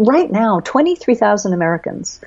[0.00, 2.20] right now, 23,000 Americans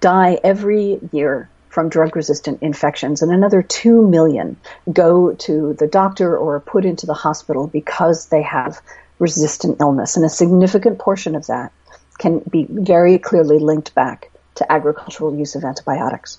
[0.00, 4.56] die every year from drug resistant infections and another 2 million
[4.92, 8.80] go to the doctor or are put into the hospital because they have
[9.18, 10.16] resistant illness.
[10.16, 11.72] And a significant portion of that
[12.18, 16.38] can be very clearly linked back to agricultural use of antibiotics.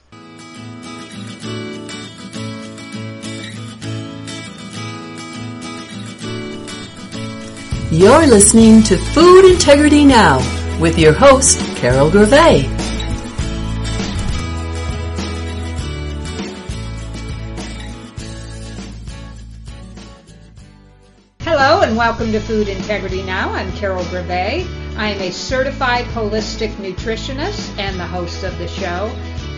[7.92, 12.64] You're listening to Food Integrity Now with your host, Carol Gervais.
[21.40, 23.54] Hello and welcome to Food Integrity Now.
[23.54, 24.68] I'm Carol Gervais.
[24.98, 29.10] I am a certified holistic nutritionist and the host of the show.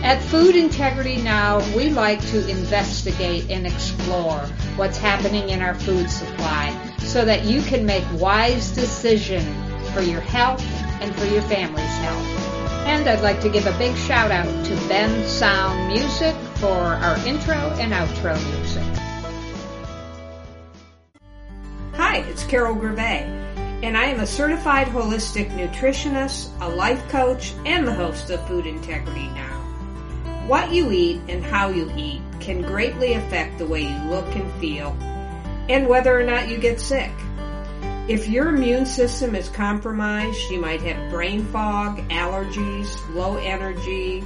[0.04, 4.38] At Food Integrity Now, we like to investigate and explore
[4.76, 10.20] what's happening in our food supply so that you can make wise decisions for your
[10.20, 10.64] health
[11.00, 12.26] and for your family's health.
[12.86, 17.54] And I'd like to give a big shout out to Bensound Music for our intro
[17.54, 18.82] and outro music.
[21.94, 23.24] Hi, it's Carol Gervais,
[23.82, 28.66] and I am a certified holistic nutritionist, a life coach, and the host of Food
[28.66, 29.58] Integrity Now.
[30.46, 34.50] What you eat and how you eat can greatly affect the way you look and
[34.60, 34.96] feel
[35.68, 37.12] and whether or not you get sick.
[38.08, 44.24] If your immune system is compromised, you might have brain fog, allergies, low energy,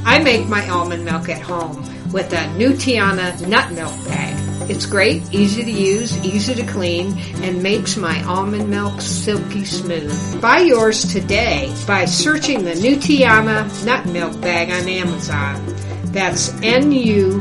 [0.05, 4.71] I make my almond milk at home with a Nutiana nut milk bag.
[4.71, 10.41] It's great, easy to use, easy to clean, and makes my almond milk silky smooth.
[10.41, 15.61] Buy yours today by searching the Nutiana nut milk bag on Amazon.
[16.13, 17.41] That's N-U-T-I-A-N-A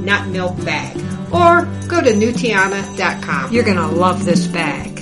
[0.00, 0.96] nut milk bag.
[1.32, 3.52] Or go to Nutiana.com.
[3.52, 4.96] You're going to love this bag.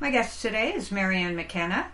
[0.00, 1.88] My guest today is Maryn McKenna.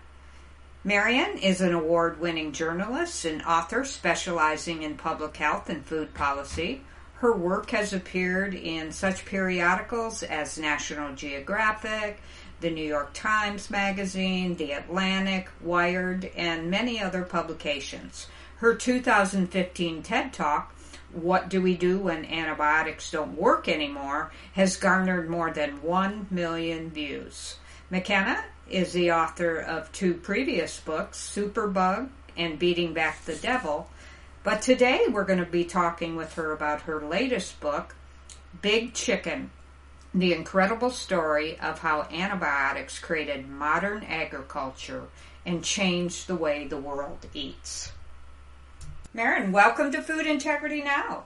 [0.84, 6.82] Maryn is an award winning journalist and author specializing in public health and food policy.
[7.14, 12.20] Her work has appeared in such periodicals as National Geographic,
[12.60, 18.26] the New York Times Magazine, The Atlantic, Wired, and many other publications.
[18.64, 20.74] Her 2015 TED Talk,
[21.12, 26.88] What Do We Do When Antibiotics Don't Work Anymore, has garnered more than 1 million
[26.88, 27.56] views.
[27.90, 32.08] McKenna is the author of two previous books, Superbug
[32.38, 33.90] and Beating Back the Devil.
[34.42, 37.94] But today we're going to be talking with her about her latest book,
[38.62, 39.50] Big Chicken
[40.14, 45.08] The Incredible Story of How Antibiotics Created Modern Agriculture
[45.44, 47.92] and Changed the Way the World Eats.
[49.16, 51.22] Maryn, welcome to Food Integrity Now.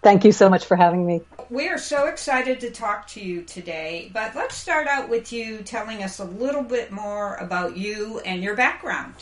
[0.00, 1.20] Thank you so much for having me.
[1.50, 5.58] We are so excited to talk to you today, but let's start out with you
[5.58, 9.12] telling us a little bit more about you and your background.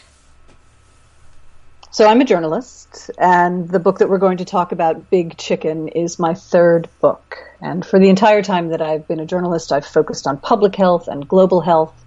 [1.90, 5.88] So, I'm a journalist, and the book that we're going to talk about, Big Chicken,
[5.88, 7.38] is my third book.
[7.60, 11.08] And for the entire time that I've been a journalist, I've focused on public health
[11.08, 12.04] and global health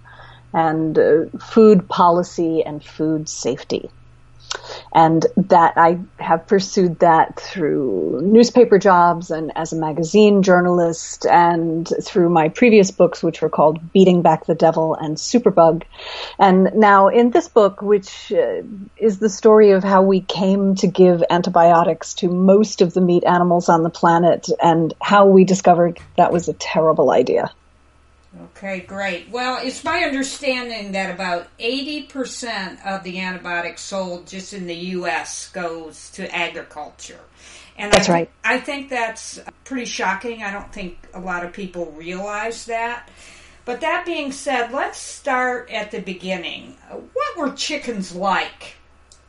[0.54, 3.90] and uh, food policy and food safety
[4.92, 11.90] and that I have pursued that through newspaper jobs and as a magazine journalist and
[12.02, 15.82] through my previous books, which were called Beating Back the Devil and Superbug.
[16.38, 18.62] And now in this book, which uh,
[18.96, 23.24] is the story of how we came to give antibiotics to most of the meat
[23.24, 27.50] animals on the planet and how we discovered that was a terrible idea.
[28.42, 29.30] Okay, great.
[29.30, 35.50] Well, it's my understanding that about 80% of the antibiotics sold just in the U.S.
[35.50, 37.20] goes to agriculture.
[37.76, 38.30] And that's I right.
[38.42, 40.42] I think that's pretty shocking.
[40.42, 43.08] I don't think a lot of people realize that.
[43.64, 46.76] But that being said, let's start at the beginning.
[46.90, 48.76] What were chickens like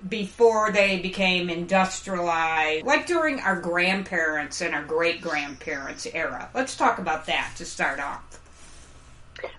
[0.09, 6.49] before they became industrialized, like during our grandparents and our great grandparents' era?
[6.53, 8.39] Let's talk about that to start off.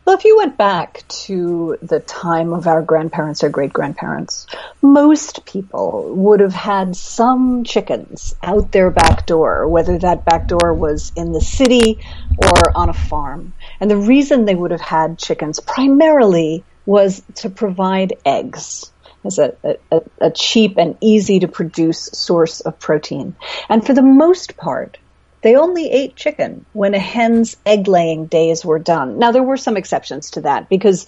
[0.05, 4.47] Well, if you went back to the time of our grandparents or great grandparents,
[4.81, 10.73] most people would have had some chickens out their back door, whether that back door
[10.75, 11.99] was in the city
[12.38, 13.53] or on a farm.
[13.81, 18.93] And the reason they would have had chickens primarily was to provide eggs
[19.25, 19.56] as a,
[19.91, 23.35] a, a cheap and easy to produce source of protein.
[23.69, 24.99] And for the most part,
[25.47, 29.21] they only ate chicken when a hen's egg laying days were done.
[29.21, 31.07] Now, there were some exceptions to that because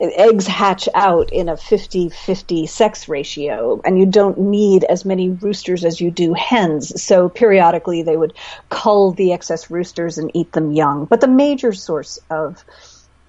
[0.00, 5.84] eggs hatch out in a 50-50 sex ratio and you don't need as many roosters
[5.84, 7.02] as you do hens.
[7.02, 8.32] So periodically they would
[8.70, 11.04] cull the excess roosters and eat them young.
[11.04, 12.64] But the major source of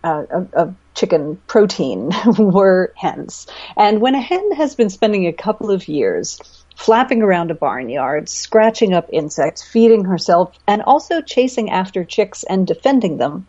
[0.01, 3.47] uh, of, of, chicken protein were hens.
[3.77, 6.39] And when a hen has been spending a couple of years
[6.79, 12.65] flapping around a barnyard, scratching up insects, feeding herself, and also chasing after chicks and
[12.65, 13.45] defending them.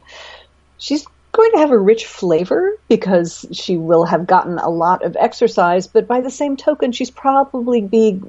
[0.78, 5.16] She's going to have a rich flavor because she will have gotten a lot of
[5.16, 8.20] exercise, but by the same token, she's probably be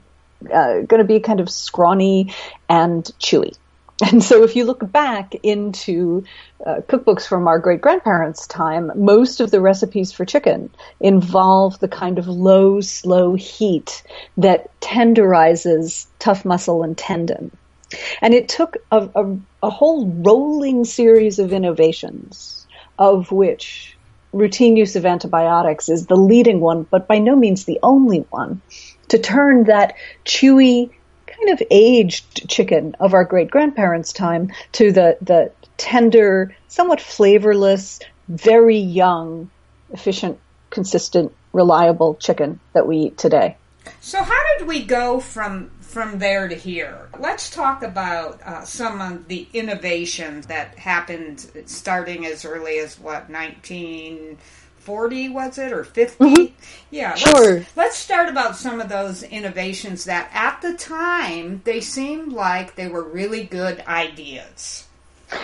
[0.54, 2.32] uh, going to be kind of scrawny
[2.70, 3.58] and chewy.
[4.02, 6.24] And so if you look back into
[6.66, 11.88] uh, cookbooks from our great grandparents' time, most of the recipes for chicken involve the
[11.88, 14.02] kind of low, slow heat
[14.38, 17.52] that tenderizes tough muscle and tendon.
[18.22, 22.66] And it took a, a, a whole rolling series of innovations,
[22.98, 23.98] of which
[24.34, 28.62] routine use of antibiotics is the leading one, but by no means the only one,
[29.10, 29.96] to turn that
[30.26, 30.90] chewy,
[31.42, 38.00] kind of aged chicken of our great grandparents' time to the, the tender, somewhat flavorless,
[38.28, 39.50] very young,
[39.92, 40.40] efficient,
[40.70, 43.58] consistent, reliable chicken that we eat today.
[44.00, 47.10] So, how did we go from from there to here?
[47.20, 53.30] Let's talk about uh, some of the innovations that happened starting as early as what
[53.32, 54.38] 19-
[54.82, 56.54] 40 was it or 50 mm-hmm.
[56.90, 57.58] yeah sure.
[57.58, 62.76] let's, let's, start about some of those innovations that at the time they seemed like
[62.76, 64.88] they were really good ideas.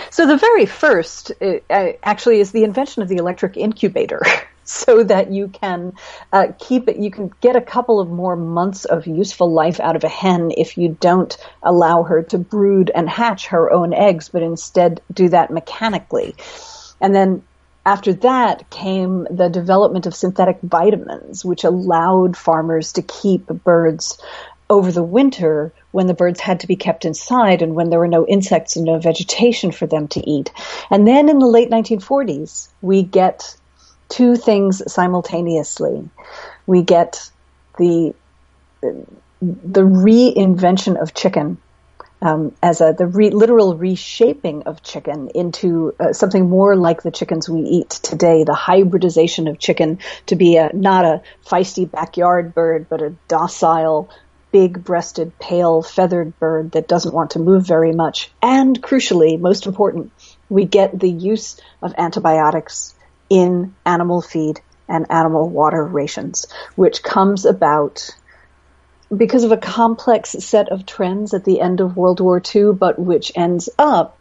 [0.09, 4.21] So the very first uh, uh actually is the invention of the electric incubator
[4.63, 5.93] so that you can
[6.33, 9.95] uh, keep it you can get a couple of more months of useful life out
[9.95, 14.29] of a hen if you don't allow her to brood and hatch her own eggs
[14.29, 16.35] but instead do that mechanically.
[16.99, 17.43] And then
[17.87, 24.21] after that came the development of synthetic vitamins, which allowed farmers to keep birds
[24.69, 28.09] over the winter when the birds had to be kept inside and when there were
[28.09, 30.51] no insects and no vegetation for them to eat.
[30.89, 33.55] And then in the late 1940s, we get
[34.09, 36.09] two things simultaneously.
[36.65, 37.31] We get
[37.77, 38.13] the
[39.41, 41.57] the reinvention of chicken
[42.21, 47.11] um, as a the re- literal reshaping of chicken into uh, something more like the
[47.11, 48.43] chickens we eat today.
[48.43, 54.09] The hybridization of chicken to be a not a feisty backyard bird, but a docile,
[54.51, 58.31] big-breasted, pale, feathered bird that doesn't want to move very much.
[58.41, 60.11] And crucially, most important,
[60.49, 62.95] we get the use of antibiotics
[63.29, 68.09] in animal feed and animal water rations, which comes about
[69.15, 72.99] because of a complex set of trends at the end of World War II, but
[72.99, 74.19] which ends up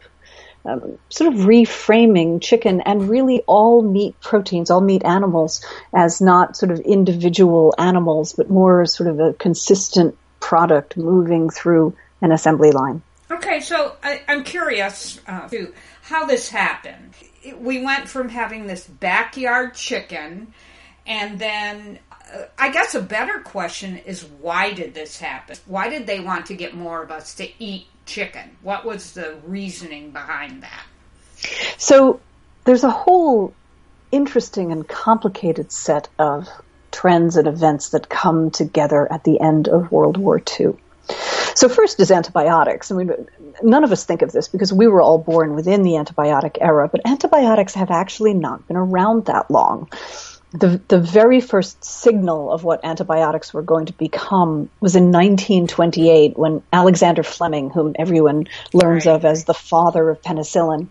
[0.64, 5.64] um, sort of reframing chicken and really all meat proteins, all meat animals,
[5.94, 11.96] as not sort of individual animals, but more sort of a consistent product moving through
[12.20, 13.02] an assembly line.
[13.30, 17.14] Okay, so I, am curious uh, to how this happened.
[17.58, 20.52] We went from having this backyard chicken,
[21.06, 21.98] and then
[22.32, 25.56] Uh, I guess a better question is why did this happen?
[25.66, 28.56] Why did they want to get more of us to eat chicken?
[28.62, 30.84] What was the reasoning behind that?
[31.78, 32.20] So
[32.64, 33.54] there's a whole
[34.10, 36.48] interesting and complicated set of
[36.90, 40.74] trends and events that come together at the end of World War II.
[41.54, 42.90] So first is antibiotics.
[42.90, 43.12] I mean,
[43.62, 46.88] none of us think of this because we were all born within the antibiotic era,
[46.88, 49.88] but antibiotics have actually not been around that long
[50.52, 56.38] the the very first signal of what antibiotics were going to become was in 1928
[56.38, 59.16] when Alexander Fleming, whom everyone learns right.
[59.16, 60.88] of as the father of penicillin,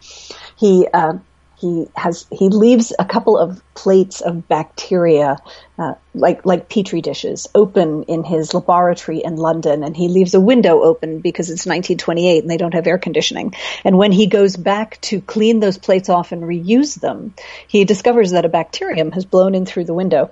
[0.57, 1.13] he uh,
[1.57, 5.37] he has he leaves a couple of plates of bacteria
[5.77, 10.39] uh, like like petri dishes open in his laboratory in London and he leaves a
[10.39, 13.53] window open because it's 1928 and they don't have air conditioning.
[13.83, 17.33] And when he goes back to clean those plates off and reuse them
[17.67, 20.31] he discovers that a bacterium has blown in through the window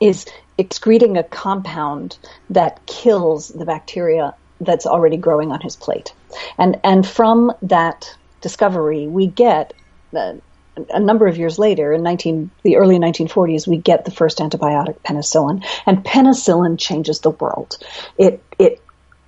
[0.00, 2.18] is excreting a compound
[2.50, 6.12] that kills the bacteria that's already growing on his plate.
[6.56, 9.72] And and from that discovery we get
[10.12, 15.00] a number of years later, in 19, the early 1940s, we get the first antibiotic,
[15.00, 17.78] penicillin, and penicillin changes the world.
[18.16, 18.80] It it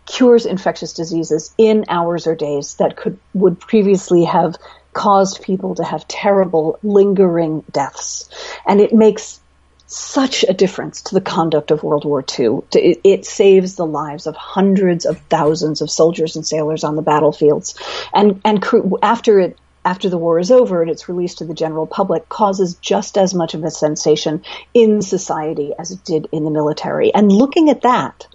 [0.07, 4.57] cures infectious diseases in hours or days that could would previously have
[4.93, 8.29] caused people to have terrible, lingering deaths,
[8.67, 9.41] and it makes
[9.87, 12.61] such a difference to the conduct of World War II.
[12.75, 17.03] It, it, saves the lives of hundreds of thousands of soldiers and sailors on the
[17.03, 17.75] battlefields,
[18.15, 18.65] and and
[19.03, 22.75] after it after the war is over and it's released to the general public causes
[22.75, 24.43] just as much of a sensation
[24.75, 27.13] in society as it did in the military.
[27.15, 28.27] And looking at that,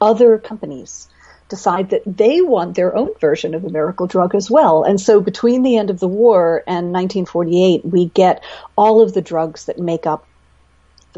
[0.00, 1.08] other companies
[1.48, 4.82] decide that they want their own version of the miracle drug as well.
[4.82, 8.42] And so between the end of the war and 1948, we get
[8.76, 10.26] all of the drugs that make up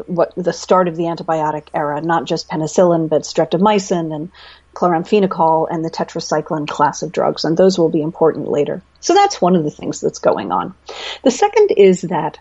[0.05, 4.31] what the start of the antibiotic era, not just penicillin, but streptomycin and
[4.73, 8.81] chloramphenicol and the tetracycline class of drugs, and those will be important later.
[8.99, 10.75] So that's one of the things that's going on.
[11.23, 12.39] The second is that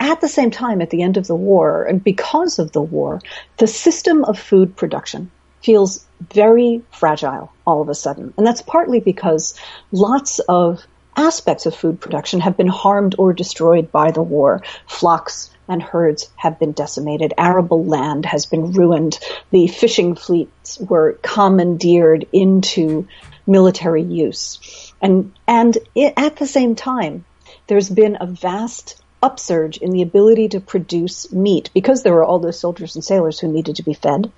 [0.00, 3.20] at the same time, at the end of the war, and because of the war,
[3.56, 5.30] the system of food production
[5.62, 8.32] feels very fragile all of a sudden.
[8.36, 9.58] And that's partly because
[9.92, 10.82] lots of
[11.16, 14.62] aspects of food production have been harmed or destroyed by the war.
[14.86, 17.34] Flocks and herds have been decimated.
[17.36, 19.18] Arable land has been ruined.
[19.50, 23.06] The fishing fleets were commandeered into
[23.46, 24.92] military use.
[25.00, 27.24] And, and it, at the same time,
[27.66, 32.38] there's been a vast upsurge in the ability to produce meat because there were all
[32.38, 34.30] those soldiers and sailors who needed to be fed.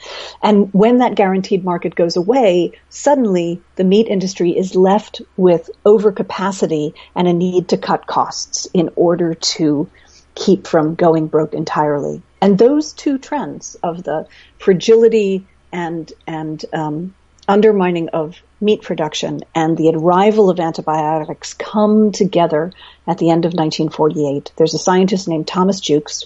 [0.42, 6.94] And when that guaranteed market goes away, suddenly the meat industry is left with overcapacity
[7.14, 9.90] and a need to cut costs in order to
[10.34, 12.22] keep from going broke entirely.
[12.40, 14.26] And those two trends of the
[14.58, 17.14] fragility and and um,
[17.48, 22.72] undermining of meat production and the arrival of antibiotics come together
[23.06, 24.52] at the end of 1948.
[24.56, 26.24] There's a scientist named Thomas Jukes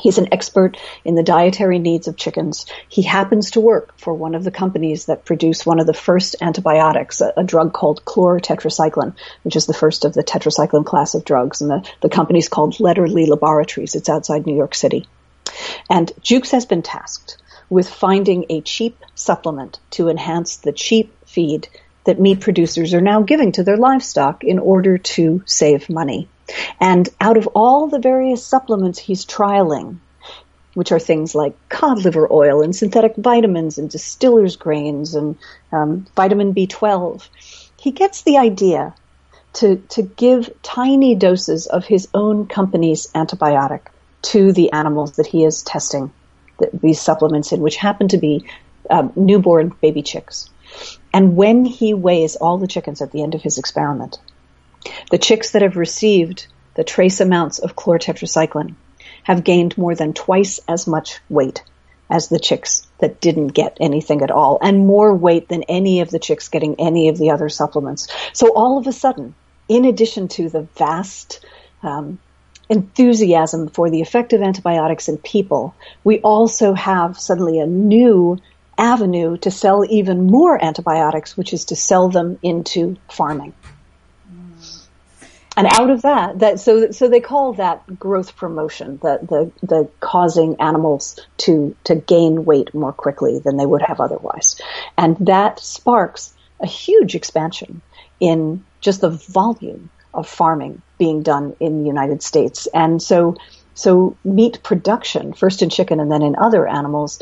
[0.00, 2.66] He's an expert in the dietary needs of chickens.
[2.88, 6.36] He happens to work for one of the companies that produce one of the first
[6.40, 11.24] antibiotics, a, a drug called chlorotetracycline, which is the first of the tetracycline class of
[11.24, 11.60] drugs.
[11.60, 13.94] And the, the company's called Lederle Laboratories.
[13.94, 15.06] It's outside New York City.
[15.88, 17.36] And Jukes has been tasked
[17.68, 21.68] with finding a cheap supplement to enhance the cheap feed
[22.04, 26.28] that meat producers are now giving to their livestock in order to save money.
[26.80, 29.98] And out of all the various supplements he's trialing,
[30.74, 35.36] which are things like cod liver oil and synthetic vitamins and distiller's grains and
[35.72, 37.28] um, vitamin B12,
[37.76, 38.94] he gets the idea
[39.54, 43.80] to, to give tiny doses of his own company's antibiotic
[44.22, 46.12] to the animals that he is testing
[46.58, 48.44] the, these supplements in, which happen to be
[48.90, 50.50] um, newborn baby chicks.
[51.12, 54.18] And when he weighs all the chickens at the end of his experiment,
[55.10, 58.74] the chicks that have received the trace amounts of chlorotetracycline
[59.22, 61.62] have gained more than twice as much weight
[62.08, 66.10] as the chicks that didn't get anything at all, and more weight than any of
[66.10, 68.08] the chicks getting any of the other supplements.
[68.32, 69.34] So all of a sudden,
[69.68, 71.44] in addition to the vast
[71.82, 72.18] um,
[72.68, 78.38] enthusiasm for the effect of antibiotics in people, we also have suddenly a new
[78.76, 83.52] avenue to sell even more antibiotics, which is to sell them into farming.
[85.56, 89.18] And out of that, that so so they call that growth promotion, the
[89.60, 94.60] the the causing animals to to gain weight more quickly than they would have otherwise,
[94.96, 97.82] and that sparks a huge expansion
[98.20, 103.36] in just the volume of farming being done in the United States, and so
[103.74, 107.20] so meat production, first in chicken and then in other animals,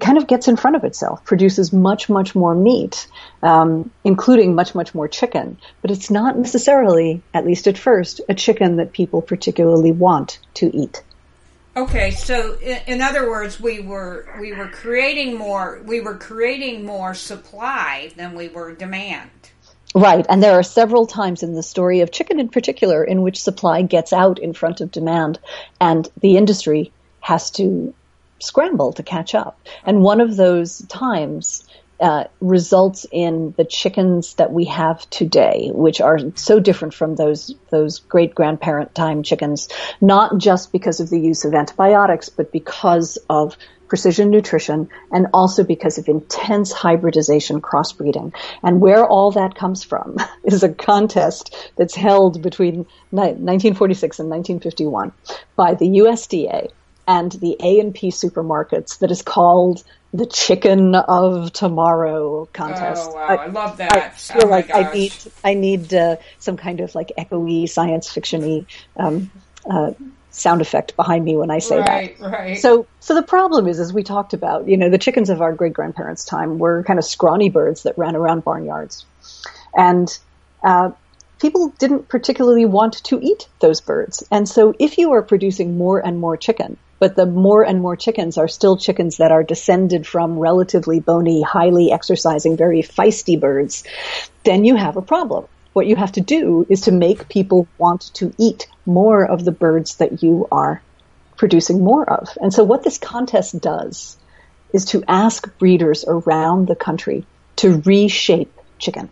[0.00, 3.06] kind of gets in front of itself, produces much, much more meat,
[3.46, 5.56] um, including much, much more chicken.
[5.82, 10.76] But it's not necessarily, at least at first, a chicken that people particularly want to
[10.76, 11.02] eat.
[11.76, 17.12] Okay, so in other words, we were we were creating more we were creating more
[17.12, 19.30] supply than we were demand.
[19.94, 23.42] Right, and there are several times in the story of chicken in particular in which
[23.42, 25.38] supply gets out in front of demand,
[25.78, 27.94] and the industry has to
[28.38, 29.58] scramble to catch up.
[29.84, 31.64] And one of those times
[32.00, 37.54] uh, results in the chickens that we have today, which are so different from those
[37.70, 39.68] those great grandparent time chickens,
[40.00, 43.56] not just because of the use of antibiotics, but because of
[43.88, 48.34] precision nutrition and also because of intense hybridization crossbreeding.
[48.62, 55.12] And where all that comes from is a contest that's held between 1946 and 1951
[55.54, 56.70] by the USDA
[57.06, 63.10] and the A&P supermarkets that is called the chicken of tomorrow contest.
[63.10, 63.92] Oh wow, I, I love that.
[63.92, 68.08] I feel oh like I need I need uh, some kind of like echoey science
[68.08, 69.30] fictiony um,
[69.68, 69.92] uh,
[70.30, 72.30] sound effect behind me when I say right, that.
[72.30, 72.58] Right.
[72.58, 75.52] So so the problem is, as we talked about, you know, the chickens of our
[75.52, 79.04] great grandparents' time were kind of scrawny birds that ran around barnyards,
[79.76, 80.16] and
[80.62, 80.92] uh,
[81.40, 84.24] people didn't particularly want to eat those birds.
[84.30, 87.96] And so if you are producing more and more chicken, but the more and more
[87.96, 93.84] chickens are still chickens that are descended from relatively bony, highly exercising, very feisty birds,
[94.44, 95.46] then you have a problem.
[95.74, 99.52] What you have to do is to make people want to eat more of the
[99.52, 100.80] birds that you are
[101.36, 102.30] producing more of.
[102.40, 104.16] And so what this contest does
[104.72, 107.26] is to ask breeders around the country
[107.56, 109.10] to reshape chicken,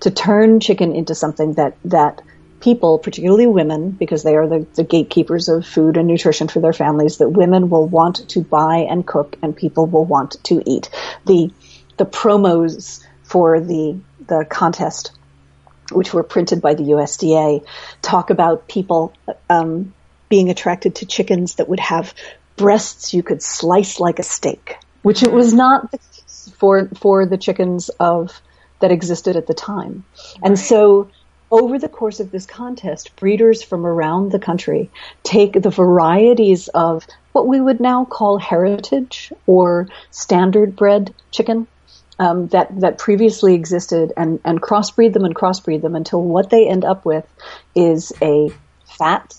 [0.00, 2.22] to turn chicken into something that, that
[2.60, 6.72] people, particularly women, because they are the, the, gatekeepers of food and nutrition for their
[6.72, 10.90] families, that women will want to buy and cook and people will want to eat.
[11.26, 11.50] The,
[11.96, 15.12] the promos for the, the contest,
[15.92, 17.64] which were printed by the USDA,
[18.02, 19.12] talk about people,
[19.48, 19.94] um,
[20.28, 22.14] being attracted to chickens that would have
[22.56, 25.94] breasts you could slice like a steak, which it was not
[26.58, 28.40] for, for the chickens of,
[28.80, 30.04] that existed at the time.
[30.42, 31.10] And so
[31.50, 34.90] over the course of this contest, breeders from around the country
[35.22, 41.66] take the varieties of what we would now call heritage or standard bred chicken
[42.18, 46.68] um, that that previously existed and and crossbreed them and crossbreed them until what they
[46.68, 47.24] end up with
[47.74, 48.50] is a
[48.84, 49.34] fat,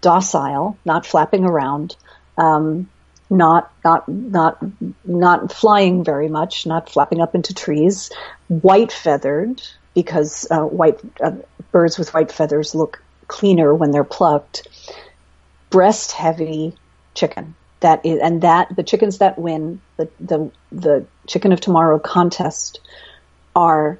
[0.00, 1.96] docile, not flapping around,
[2.38, 2.88] um,
[3.30, 4.58] not not not
[5.04, 8.10] not flying very much, not flapping up into trees,
[8.48, 9.62] white feathered,
[9.94, 11.32] because uh, white uh,
[11.72, 14.68] birds with white feathers look cleaner when they're plucked.
[15.70, 16.76] Breast heavy
[17.14, 17.54] chicken.
[17.80, 22.80] That is, and that the chickens that win the the the chicken of tomorrow contest
[23.54, 23.98] are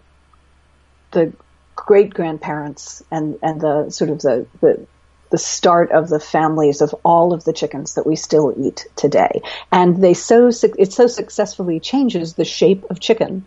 [1.10, 1.32] the
[1.74, 4.86] great grandparents and and the sort of the the
[5.30, 9.42] the start of the families of all of the chickens that we still eat today.
[9.72, 13.46] And they so, it so successfully changes the shape of chicken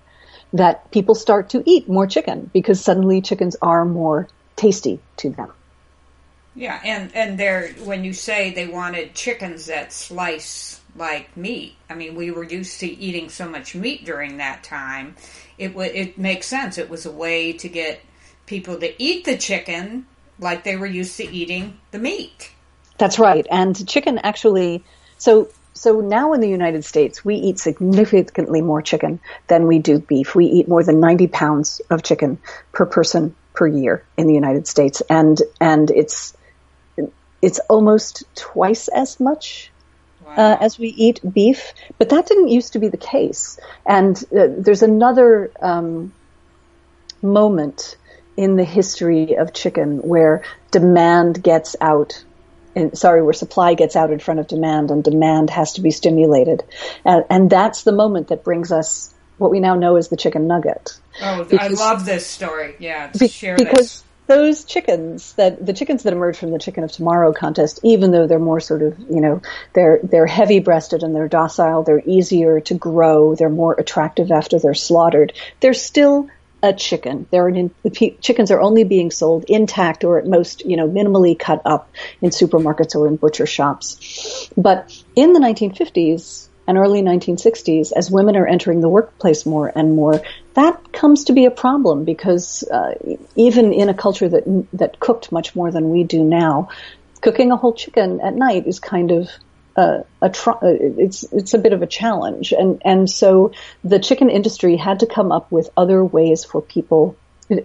[0.54, 5.52] that people start to eat more chicken because suddenly chickens are more tasty to them.
[6.56, 11.76] Yeah, and and they're when you say they wanted chickens that slice like meat.
[11.90, 15.16] I mean, we were used to eating so much meat during that time.
[15.58, 16.78] It w- it makes sense.
[16.78, 18.02] It was a way to get
[18.46, 20.06] people to eat the chicken
[20.40, 22.52] like they were used to eating the meat.
[22.98, 23.46] That's right.
[23.50, 24.84] And chicken actually
[25.18, 25.50] so
[25.80, 30.36] so now in the United States, we eat significantly more chicken than we do beef.
[30.36, 32.38] We eat more than 90 pounds of chicken
[32.74, 35.02] per person per year in the United States.
[35.10, 36.36] And, and it's,
[37.42, 39.72] it's almost twice as much
[40.22, 40.34] uh, wow.
[40.36, 43.58] uh, as we eat beef, but that didn't used to be the case.
[43.86, 46.12] And uh, there's another um,
[47.22, 47.96] moment
[48.40, 52.24] in the history of chicken where demand gets out
[52.74, 55.92] and, sorry, where supply gets out in front of demand and demand has to be
[55.92, 56.64] stimulated.
[57.04, 60.48] And, and that's the moment that brings us what we now know as the chicken
[60.48, 60.98] nugget.
[61.22, 62.76] Oh, because, I love this story.
[62.80, 64.04] Yeah, be, share because this.
[64.28, 68.26] those chickens that the chickens that emerge from the chicken of tomorrow contest, even though
[68.26, 69.42] they're more sort of you know
[69.74, 74.60] they're they're heavy breasted and they're docile, they're easier to grow, they're more attractive after
[74.60, 75.34] they're slaughtered.
[75.60, 76.30] They're still
[76.62, 77.28] a chicken.
[77.32, 80.90] They're in, the p- chickens are only being sold intact or at most, you know,
[80.90, 81.90] minimally cut up
[82.22, 84.50] in supermarkets or in butcher shops.
[84.58, 89.96] But in the 1950s and early 1960s, as women are entering the workplace more and
[89.96, 90.22] more,
[90.54, 92.94] that comes to be a problem because uh,
[93.36, 96.70] even in a culture that that cooked much more than we do now,
[97.22, 99.30] cooking a whole chicken at night is kind of
[99.76, 103.52] a, a uh, it's it's a bit of a challenge, and and so
[103.84, 107.16] the chicken industry had to come up with other ways for people,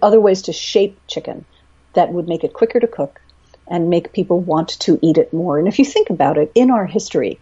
[0.01, 1.45] other ways to shape chicken
[1.93, 3.21] that would make it quicker to cook
[3.67, 5.57] and make people want to eat it more.
[5.57, 7.39] And if you think about it, in our history,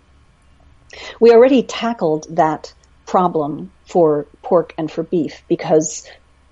[1.20, 2.74] we already tackled that
[3.06, 6.08] problem for pork and for beef because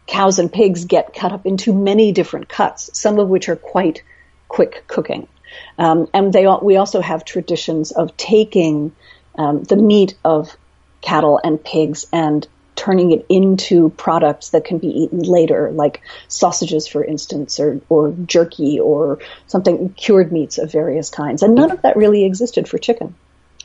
[0.07, 4.03] cows and pigs get cut up into many different cuts, some of which are quite
[4.49, 5.27] quick cooking.
[5.77, 8.93] Um, and they we also have traditions of taking
[9.37, 10.55] um, the meat of
[11.01, 16.87] cattle and pigs and turning it into products that can be eaten later, like sausages,
[16.87, 21.43] for instance, or, or jerky or something, cured meats of various kinds.
[21.43, 23.13] And none of that really existed for chicken.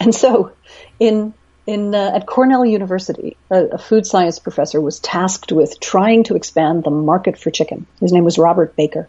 [0.00, 0.52] And so
[1.00, 1.32] in
[1.66, 6.36] in uh, at Cornell University, a, a, food science professor was tasked with trying to
[6.36, 7.86] expand the market for chicken.
[8.00, 9.08] His name was Robert Baker.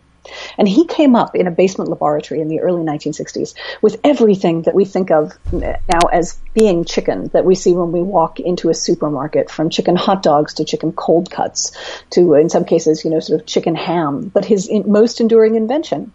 [0.57, 4.75] And he came up in a basement laboratory in the early 1960s with everything that
[4.75, 8.73] we think of now as being chicken that we see when we walk into a
[8.73, 11.71] supermarket, from chicken hot dogs to chicken cold cuts
[12.11, 14.29] to, in some cases, you know, sort of chicken ham.
[14.33, 16.11] But his in- most enduring invention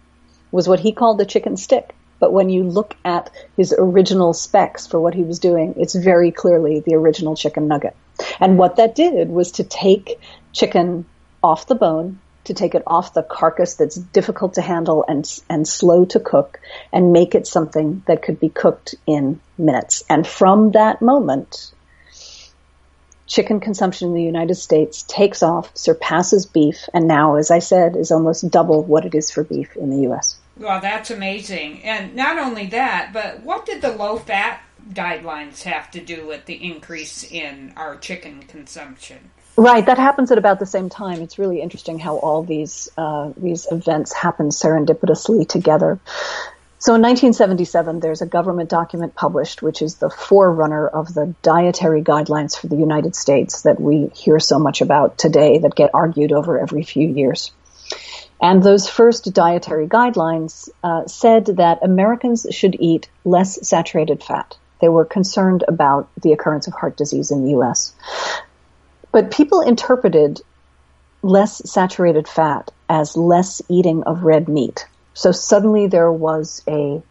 [0.51, 1.95] was what he called the chicken stick.
[2.19, 6.31] But when you look at his original specs for what he was doing, it's very
[6.31, 7.95] clearly the original chicken nugget.
[8.39, 10.19] And what that did was to take
[10.53, 11.05] chicken
[11.43, 15.67] off the bone, to take it off the carcass that's difficult to handle and and
[15.67, 16.59] slow to cook
[16.91, 20.03] and make it something that could be cooked in minutes.
[20.09, 21.71] And from that moment,
[23.27, 27.95] chicken consumption in the United States takes off, surpasses beef, and now, as I said,
[27.95, 30.37] is almost double what it is for beef in the US.
[30.57, 31.83] Well, that's amazing.
[31.83, 36.45] And not only that, but what did the low fat guidelines have to do with
[36.45, 39.31] the increase in our chicken consumption?
[39.55, 41.21] Right, that happens at about the same time.
[41.21, 45.99] It's really interesting how all these uh, these events happen serendipitously together.
[46.79, 52.01] So in 1977, there's a government document published, which is the forerunner of the dietary
[52.01, 56.33] guidelines for the United States that we hear so much about today, that get argued
[56.33, 57.51] over every few years.
[58.41, 64.57] And those first dietary guidelines uh, said that Americans should eat less saturated fat.
[64.81, 67.93] They were concerned about the occurrence of heart disease in the U.S.
[69.13, 70.41] But people interpreted
[71.21, 74.85] less saturated fat as less eating of red meat.
[75.13, 77.01] So suddenly there was a,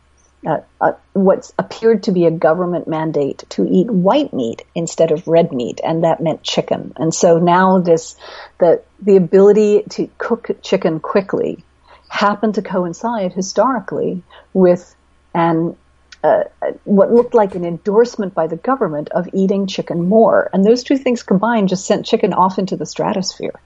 [0.45, 5.53] a, what appeared to be a government mandate to eat white meat instead of red
[5.53, 6.93] meat, and that meant chicken.
[6.97, 8.17] And so now this
[8.59, 11.65] the the ability to cook chicken quickly
[12.09, 14.95] happened to coincide historically with
[15.35, 15.77] an
[16.23, 16.45] uh,
[16.85, 20.49] what looked like an endorsement by the government of eating chicken more.
[20.53, 23.59] And those two things combined just sent chicken off into the stratosphere.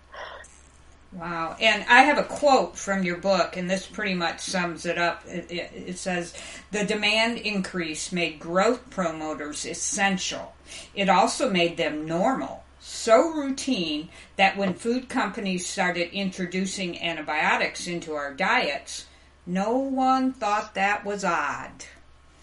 [1.13, 1.57] Wow.
[1.61, 5.23] And I have a quote from your book, and this pretty much sums it up.
[5.27, 6.35] It, it, it, says
[6.73, 10.55] The demand increase made growth promoters essential.
[10.95, 18.13] It also made them normal, so routine that when food companies started introducing antibiotics into
[18.13, 19.07] our diets,
[19.47, 21.87] no one thought that was odd.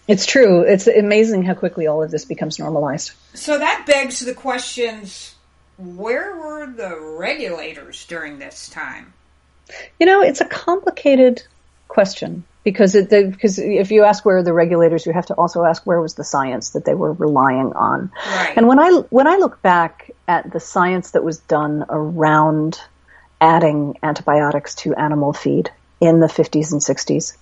[0.06, 0.60] It's true.
[0.62, 3.12] It's amazing how quickly all of this becomes normalized.
[3.32, 5.34] So that begs the questions
[5.76, 9.12] where were the regulators during this time?
[9.98, 11.42] You know, it's a complicated
[11.88, 15.64] question because it, because if you ask where are the regulators, you have to also
[15.64, 18.10] ask where was the science that they were relying on.
[18.26, 18.54] Right.
[18.56, 22.80] And when I when I look back at the science that was done around
[23.40, 27.36] adding antibiotics to animal feed in the 50s and 60s,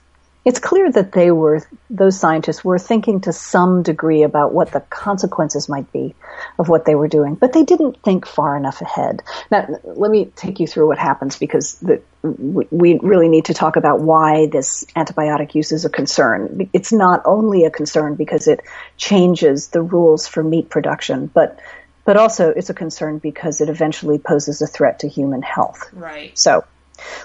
[0.44, 4.80] it's clear that they were, those scientists were thinking to some degree about what the
[4.80, 6.14] consequences might be
[6.58, 9.22] of what they were doing, but they didn't think far enough ahead.
[9.50, 13.76] Now, let me take you through what happens because the, we really need to talk
[13.76, 16.68] about why this antibiotic use is a concern.
[16.72, 18.60] It's not only a concern because it
[18.96, 21.58] changes the rules for meat production, but
[22.04, 25.88] but also it's a concern because it eventually poses a threat to human health.
[25.92, 26.36] Right.
[26.36, 26.64] So,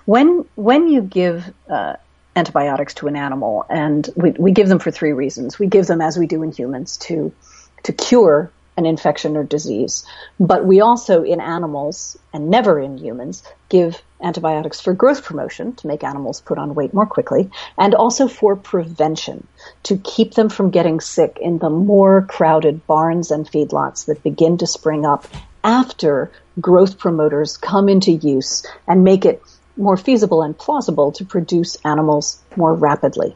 [0.06, 1.96] when when you give uh,
[2.38, 5.58] antibiotics to an animal, and we, we give them for three reasons.
[5.58, 7.34] We give them, as we do in humans, to
[7.84, 10.06] to cure an infection or disease,
[10.40, 15.88] but we also, in animals and never in humans, give antibiotics for growth promotion to
[15.88, 19.48] make animals put on weight more quickly, and also for prevention
[19.84, 24.60] to keep them from getting sick in the more crowded barns and feedlots that begin
[24.60, 25.26] to spring up
[25.64, 29.42] after growth promoters come into use and make it
[29.78, 33.36] more feasible and plausible to produce animals more rapidly.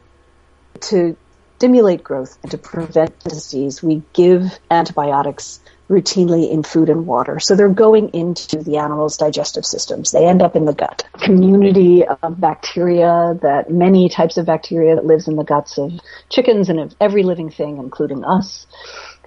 [0.80, 1.16] To
[1.58, 7.38] stimulate growth and to prevent disease, we give antibiotics routinely in food and water.
[7.38, 10.10] So they're going into the animal's digestive systems.
[10.10, 11.04] They end up in the gut.
[11.20, 15.92] Community of bacteria that many types of bacteria that lives in the guts of
[16.30, 18.66] chickens and of every living thing, including us.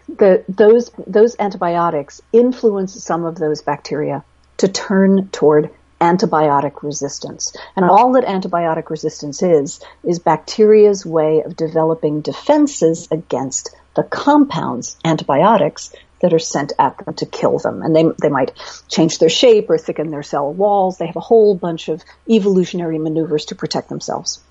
[0.09, 4.25] The, those, those antibiotics influence some of those bacteria
[4.57, 5.69] to turn toward
[6.05, 7.55] antibiotic resistance.
[7.75, 14.97] And all that antibiotic resistance is, is bacteria's way of developing defenses against the compounds,
[15.03, 15.91] antibiotics,
[16.21, 17.81] that are sent at them to kill them.
[17.81, 18.51] And they, they might
[18.87, 20.97] change their shape or thicken their cell walls.
[20.97, 24.41] They have a whole bunch of evolutionary maneuvers to protect themselves.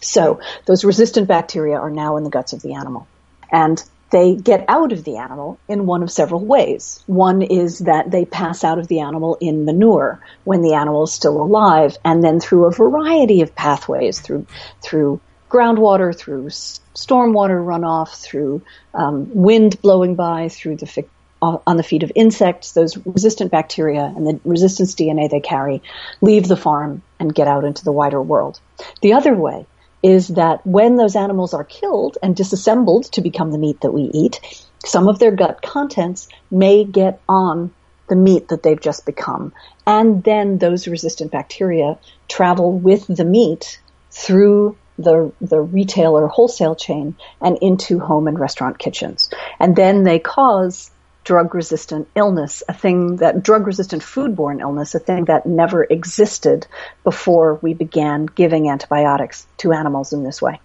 [0.00, 3.06] So those resistant bacteria are now in the guts of the animal.
[3.50, 7.02] And they get out of the animal in one of several ways.
[7.06, 11.12] One is that they pass out of the animal in manure when the animal is
[11.12, 14.46] still alive, and then through a variety of pathways, through
[14.82, 15.20] through
[15.50, 18.62] groundwater, through stormwater runoff, through
[18.94, 21.04] um, wind blowing by, through the
[21.42, 25.82] on the feet of insects, those resistant bacteria and the resistance DNA they carry
[26.20, 28.60] leave the farm and get out into the wider world.
[29.00, 29.66] The other way
[30.02, 34.10] is that when those animals are killed and disassembled to become the meat that we
[34.12, 34.40] eat,
[34.84, 37.72] some of their gut contents may get on
[38.08, 39.52] the meat that they've just become.
[39.86, 46.74] And then those resistant bacteria travel with the meat through the, the retail or wholesale
[46.74, 49.30] chain and into home and restaurant kitchens.
[49.58, 50.90] And then they cause
[51.24, 56.66] drug resistant illness, a thing that drug resistant foodborne illness, a thing that never existed
[57.04, 60.60] before we began giving antibiotics to animals in this way.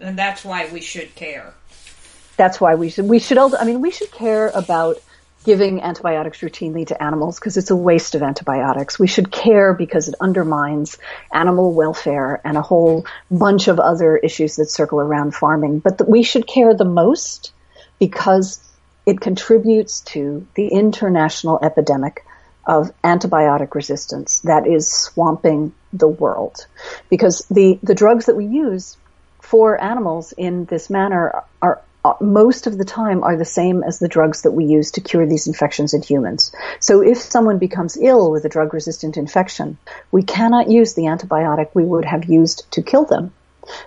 [0.00, 1.54] And that's why we should care.
[2.36, 4.96] That's why we should, we should, also, I mean, we should care about
[5.44, 8.98] giving antibiotics routinely to animals because it's a waste of antibiotics.
[8.98, 10.98] We should care because it undermines
[11.32, 15.78] animal welfare and a whole bunch of other issues that circle around farming.
[15.80, 17.52] But the, we should care the most
[17.98, 18.69] because
[19.10, 22.24] it contributes to the international epidemic
[22.64, 26.64] of antibiotic resistance that is swamping the world.
[27.08, 28.96] Because the, the drugs that we use
[29.40, 33.98] for animals in this manner are uh, most of the time are the same as
[33.98, 36.54] the drugs that we use to cure these infections in humans.
[36.78, 39.76] So if someone becomes ill with a drug resistant infection,
[40.12, 43.32] we cannot use the antibiotic we would have used to kill them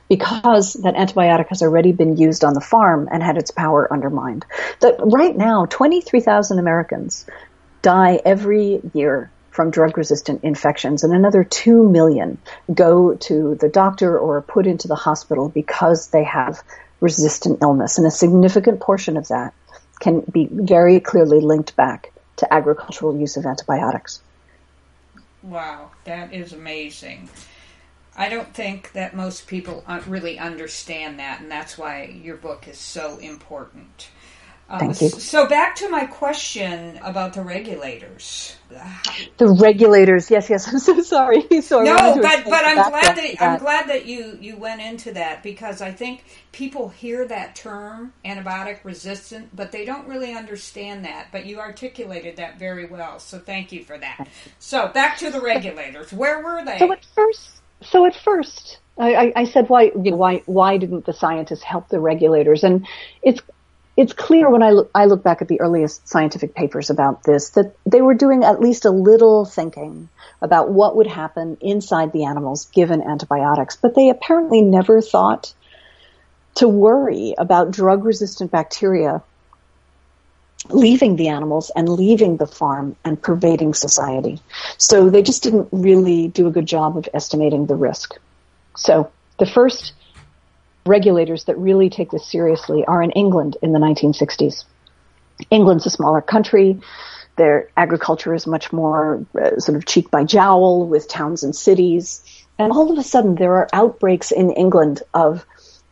[0.09, 4.45] because that antibiotic has already been used on the farm and had its power undermined.
[4.79, 7.25] That right now, 23,000 Americans
[7.81, 12.39] die every year from drug resistant infections and another 2 million
[12.73, 16.63] go to the doctor or are put into the hospital because they have
[16.99, 17.97] resistant illness.
[17.97, 19.53] And a significant portion of that
[19.99, 24.21] can be very clearly linked back to agricultural use of antibiotics.
[25.43, 27.29] Wow, that is amazing.
[28.15, 32.78] I don't think that most people really understand that, and that's why your book is
[32.78, 34.10] so important.
[34.69, 35.10] Uh, Thank you.
[35.10, 38.56] So back to my question about the regulators.
[39.38, 40.67] The regulators, yes, yes.
[40.71, 41.41] I'm so sorry.
[41.62, 41.86] sorry.
[41.86, 45.43] No, but but I'm glad that, that, I'm glad that you you went into that
[45.43, 46.23] because I think
[46.54, 51.28] people hear that term antibiotic resistant, but they don't really understand that.
[51.32, 54.30] But you articulated that very well, so thank you for that.
[54.60, 56.13] So back to the regulators.
[56.13, 56.80] Where were they?
[56.80, 61.06] So at first so at first, I, I said, why, you know, why, why didn't
[61.06, 62.63] the scientists help the regulators?
[62.63, 62.88] And
[63.22, 63.41] it's,
[63.98, 67.52] it's clear when I look, I look back at the earliest scientific papers about this
[67.52, 70.10] that they were doing at least a little thinking
[70.41, 75.54] about what would happen inside the animals given antibiotics, but they apparently never thought
[76.56, 79.24] to worry about drug resistant bacteria
[80.69, 84.39] leaving the animals and leaving the farm and pervading society.
[84.78, 88.17] So they just didn't really do a good job of estimating the risk.
[88.76, 89.93] So the first
[90.86, 94.65] regulators that really take this seriously are in England in the 1960s.
[95.49, 96.80] England's a smaller country.
[97.36, 102.23] Their agriculture is much more uh, sort of cheek by jowl with towns and cities.
[102.60, 105.45] And all of a sudden there are outbreaks in England of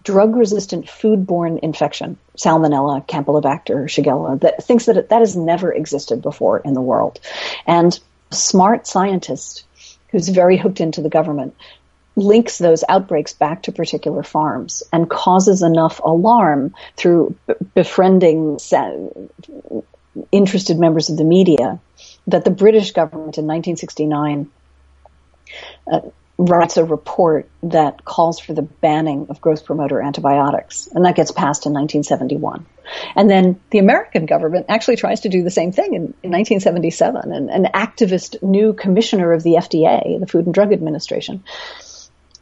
[0.04, 6.60] drug resistant foodborne infection, salmonella, campylobacter, shigella, that things that that has never existed before
[6.60, 7.20] in the world.
[7.68, 7.98] And
[8.32, 9.66] smart scientist
[10.10, 11.56] who's very hooked into the government
[12.16, 18.60] links those outbreaks back to particular farms and causes enough alarm through b- befriending
[20.32, 21.80] interested members of the media
[22.28, 24.52] that the British government in 1969
[25.92, 26.02] uh,
[26.42, 31.32] writes a report that calls for the banning of growth promoter antibiotics, and that gets
[31.32, 32.66] passed in 1971.
[33.16, 37.32] And then the American government actually tries to do the same thing in, in 1977.
[37.32, 41.44] And an activist new commissioner of the FDA, the Food and Drug Administration,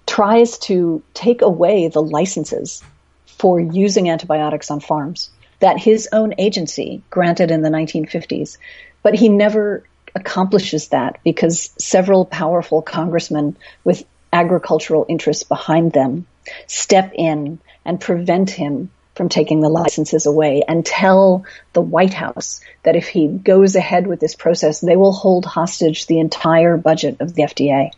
[0.08, 2.82] tries to take away the licenses
[3.26, 8.58] for using antibiotics on farms that his own agency granted in the 1950s.
[9.04, 9.84] But he never
[10.16, 16.26] accomplishes that because several powerful congressmen with agricultural interests behind them
[16.68, 21.44] step in and prevent him from taking the licenses away and tell
[21.74, 26.06] the White House that if he goes ahead with this process, they will hold hostage
[26.06, 27.92] the entire budget of the FDA.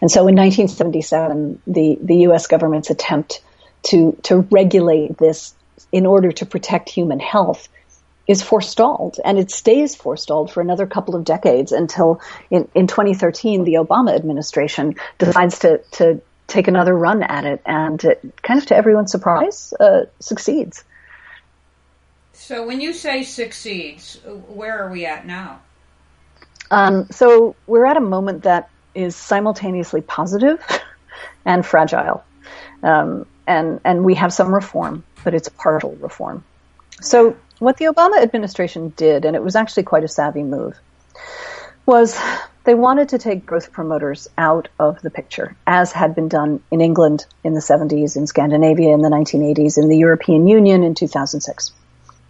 [0.00, 2.46] And so in 1977, the, the U.S.
[2.46, 3.42] government's attempt
[3.84, 5.54] to, to regulate this
[5.92, 7.68] in order to protect human health
[8.26, 13.64] is forestalled and it stays forestalled for another couple of decades until in, in 2013
[13.64, 18.66] the Obama administration decides to, to take another run at it and it, kind of
[18.66, 20.84] to everyone's surprise uh, succeeds.
[22.32, 25.60] So when you say succeeds, where are we at now?
[26.70, 30.62] Um, so we're at a moment that is simultaneously positive
[31.44, 32.24] and fragile.
[32.82, 36.44] Um, and, and we have some reform, but it's partial reform.
[37.00, 40.76] So what the Obama administration did, and it was actually quite a savvy move,
[41.86, 42.18] was
[42.64, 46.80] they wanted to take growth promoters out of the picture, as had been done in
[46.80, 51.72] England in the 70s, in Scandinavia in the 1980s, in the European Union in 2006.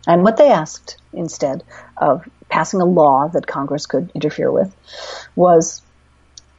[0.06, 1.64] And what they asked instead
[1.96, 4.76] of passing a law that Congress could interfere with
[5.34, 5.82] was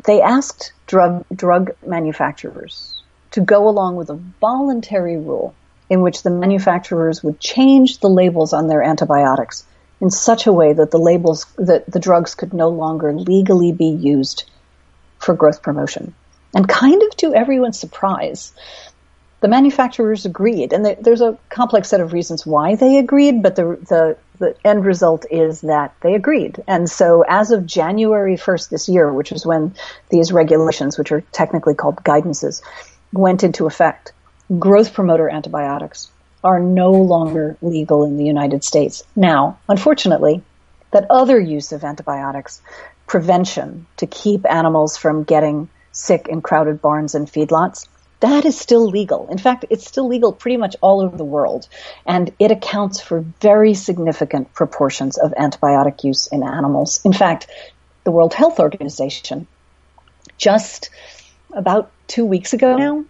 [0.05, 3.01] they asked drug, drug manufacturers
[3.31, 5.53] to go along with a voluntary rule
[5.89, 9.65] in which the manufacturers would change the labels on their antibiotics
[10.01, 13.87] in such a way that the labels, that the drugs could no longer legally be
[13.87, 14.49] used
[15.19, 16.13] for growth promotion.
[16.53, 18.53] And kind of to everyone's surprise,
[19.39, 23.77] the manufacturers agreed, and there's a complex set of reasons why they agreed, but the,
[23.87, 26.63] the, the end result is that they agreed.
[26.67, 29.75] And so as of January 1st this year, which is when
[30.09, 32.63] these regulations, which are technically called guidances,
[33.13, 34.11] went into effect,
[34.59, 36.09] growth promoter antibiotics
[36.43, 39.03] are no longer legal in the United States.
[39.15, 40.41] Now, unfortunately,
[40.91, 42.61] that other use of antibiotics,
[43.05, 47.87] prevention to keep animals from getting sick in crowded barns and feedlots,
[48.19, 49.27] that is still legal.
[49.29, 51.67] In fact, it's still legal pretty much all over the world,
[52.05, 57.01] and it accounts for very significant proportions of antibiotic use in animals.
[57.03, 57.47] In fact,
[58.05, 59.47] the World Health Organization
[60.37, 60.89] just
[61.53, 63.05] about two weeks ago now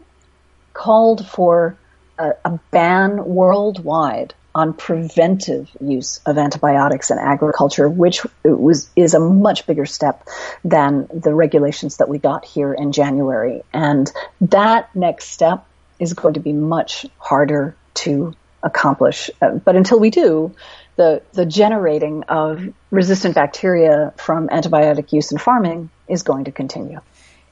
[0.78, 1.76] called for
[2.20, 9.20] a, a ban worldwide on preventive use of antibiotics in agriculture, which was is a
[9.20, 10.28] much bigger step
[10.64, 13.62] than the regulations that we got here in January.
[13.74, 14.12] And
[14.42, 15.66] that next step
[16.00, 19.30] is going to be much harder to accomplish.
[19.42, 20.56] Uh, but until we do,
[20.96, 27.00] the the generating of resistant bacteria from antibiotic use in farming is going to continue.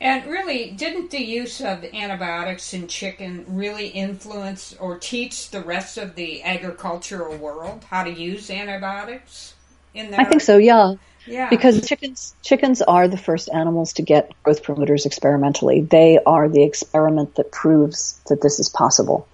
[0.01, 5.97] And really, didn't the use of antibiotics in chicken really influence or teach the rest
[5.97, 9.53] of the agricultural world how to use antibiotics?
[9.93, 10.19] In their...
[10.19, 10.58] I think so.
[10.58, 10.95] Yeah.
[11.27, 11.49] Yeah.
[11.49, 15.81] Because chickens chickens are the first animals to get growth promoters experimentally.
[15.81, 19.27] They are the experiment that proves that this is possible.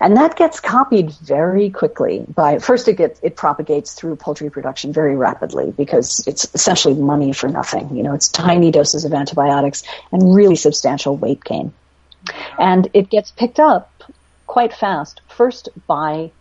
[0.00, 4.92] And that gets copied very quickly by first it gets it propagates through poultry production
[4.92, 7.96] very rapidly because it's essentially money for nothing.
[7.96, 11.72] You know, it's tiny doses of antibiotics and really substantial weight gain.
[12.58, 13.92] And it gets picked up
[14.46, 16.32] quite fast, first by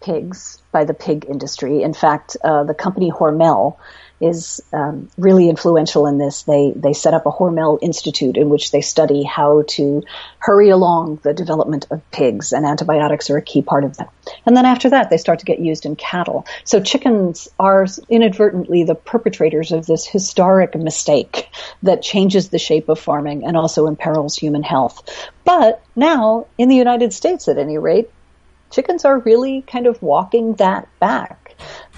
[0.00, 1.82] pigs, by the pig industry.
[1.82, 3.76] In fact, uh, the company Hormel
[4.24, 6.42] is um, really influential in this.
[6.42, 10.02] They they set up a Hormel Institute in which they study how to
[10.38, 14.10] hurry along the development of pigs, and antibiotics are a key part of that.
[14.46, 16.46] And then after that, they start to get used in cattle.
[16.64, 21.50] So chickens are inadvertently the perpetrators of this historic mistake
[21.82, 25.02] that changes the shape of farming and also imperils human health.
[25.44, 28.10] But now, in the United States, at any rate,
[28.70, 31.43] chickens are really kind of walking that back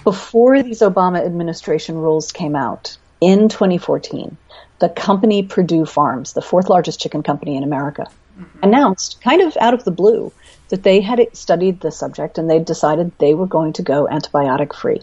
[0.07, 4.37] before these Obama administration rules came out in 2014,
[4.79, 8.07] the company Perdue Farms, the fourth largest chicken company in America,
[8.39, 8.59] mm-hmm.
[8.63, 10.33] announced, kind of out of the blue,
[10.69, 14.73] that they had studied the subject and they decided they were going to go antibiotic
[14.73, 15.03] free.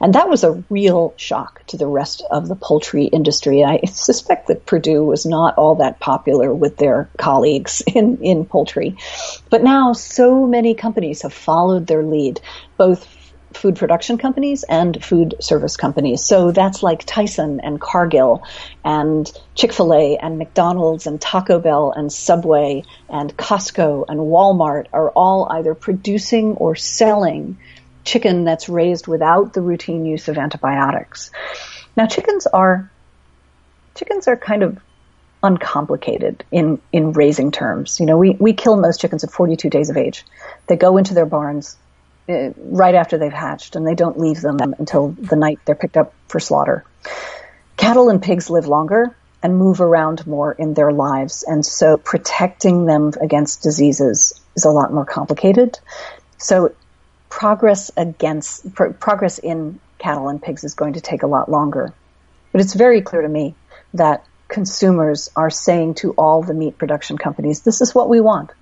[0.00, 3.62] And that was a real shock to the rest of the poultry industry.
[3.62, 8.96] I suspect that Perdue was not all that popular with their colleagues in, in poultry.
[9.48, 12.40] But now so many companies have followed their lead,
[12.76, 13.06] both
[13.56, 16.24] food production companies and food service companies.
[16.24, 18.42] So that's like Tyson and Cargill
[18.84, 25.48] and Chick-fil-A and McDonald's and Taco Bell and Subway and Costco and Walmart are all
[25.50, 27.58] either producing or selling
[28.04, 31.30] chicken that's raised without the routine use of antibiotics.
[31.96, 32.90] Now chickens are
[33.94, 34.78] chickens are kind of
[35.42, 38.00] uncomplicated in, in raising terms.
[38.00, 40.24] You know, we, we kill most chickens at 42 days of age.
[40.66, 41.76] They go into their barns
[42.26, 45.98] Uh, right after they've hatched, and they don't leave them until the night they're picked
[45.98, 46.82] up for slaughter.
[47.76, 52.86] Cattle and pigs live longer and move around more in their lives, and so protecting
[52.86, 55.78] them against diseases is a lot more complicated.
[56.38, 56.74] So
[57.28, 61.92] progress against pro- progress in cattle and pigs is going to take a lot longer.
[62.52, 63.54] But it's very clear to me
[63.92, 68.52] that consumers are saying to all the meat production companies, this is what we want.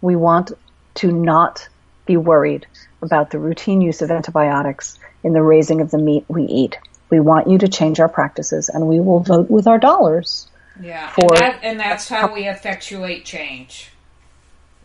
[0.00, 0.52] We want
[0.96, 1.68] to not
[2.06, 2.66] be worried
[3.02, 6.78] about the routine use of antibiotics in the raising of the meat we eat.
[7.10, 10.48] We want you to change our practices and we will vote with our dollars.
[10.80, 13.90] Yeah, and, that, and that's how we effectuate change.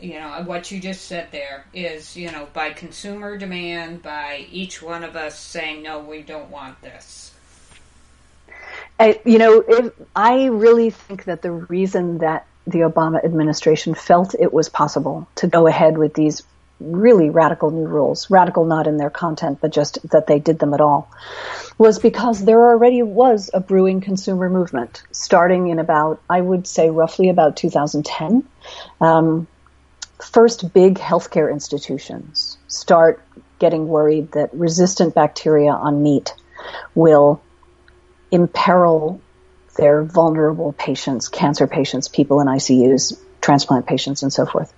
[0.04, 4.82] you know what you just said there is you know by consumer demand by each
[4.82, 7.34] one of us saying no we don't want this
[9.00, 14.36] I, you know if, i really think that the reason that the obama administration felt
[14.38, 16.44] it was possible to go ahead with these
[16.80, 20.74] really radical new rules radical not in their content but just that they did them
[20.74, 21.10] at all
[21.78, 26.90] was because there already was a brewing consumer movement starting in about i would say
[26.90, 28.44] roughly about 2010
[29.02, 29.48] um,
[30.22, 33.24] first big healthcare institutions start
[33.60, 36.34] getting worried that resistant bacteria on meat
[36.96, 37.42] will
[38.32, 39.22] imperil
[39.78, 44.74] their vulnerable patients, cancer patients, people in ICUs, transplant patients, and so forth.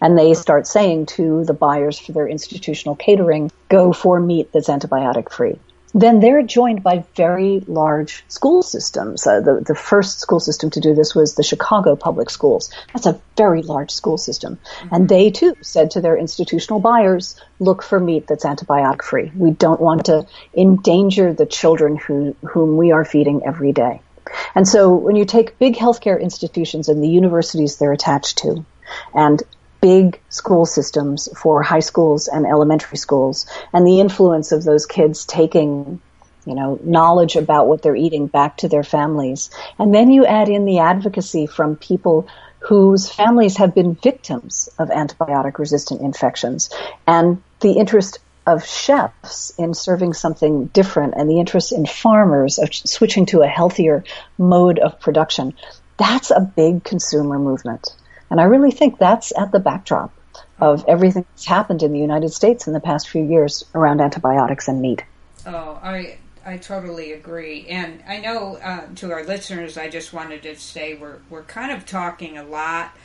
[0.00, 4.68] And they start saying to the buyers for their institutional catering, go for meat that's
[4.68, 5.58] antibiotic free
[5.94, 9.26] then they're joined by very large school systems.
[9.26, 12.70] Uh, the, the first school system to do this was the Chicago Public Schools.
[12.92, 14.56] That's a very large school system.
[14.56, 14.94] Mm-hmm.
[14.94, 19.32] And they too said to their institutional buyers, look for meat that's antibiotic free.
[19.34, 24.00] We don't want to endanger the children who, whom we are feeding every day.
[24.54, 28.64] And so when you take big healthcare institutions and the universities they're attached to,
[29.12, 29.42] and
[29.80, 35.24] big school systems for high schools and elementary schools and the influence of those kids
[35.24, 36.00] taking
[36.46, 39.50] you know knowledge about what they're eating back to their families.
[39.78, 42.28] And then you add in the advocacy from people
[42.60, 46.70] whose families have been victims of antibiotic resistant infections
[47.06, 52.74] and the interest of chefs in serving something different and the interest in farmers of
[52.74, 54.04] switching to a healthier
[54.38, 55.54] mode of production.
[55.98, 57.94] That's a big consumer movement
[58.30, 60.12] and I really think that's at the backdrop
[60.60, 64.68] of everything that's happened in the United States in the past few years around antibiotics
[64.68, 65.02] and meat.
[65.46, 70.42] Oh, I I totally agree, and I know uh, to our listeners, I just wanted
[70.44, 72.96] to say we're we're kind of talking a lot,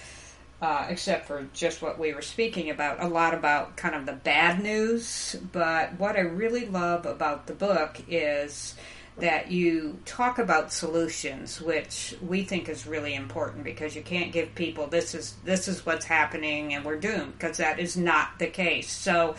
[0.61, 4.13] uh, except for just what we were speaking about, a lot about kind of the
[4.13, 5.35] bad news.
[5.51, 8.75] But what I really love about the book is
[9.17, 14.53] that you talk about solutions, which we think is really important because you can't give
[14.55, 18.47] people this is this is what's happening and we're doomed because that is not the
[18.47, 18.91] case.
[18.91, 19.35] So,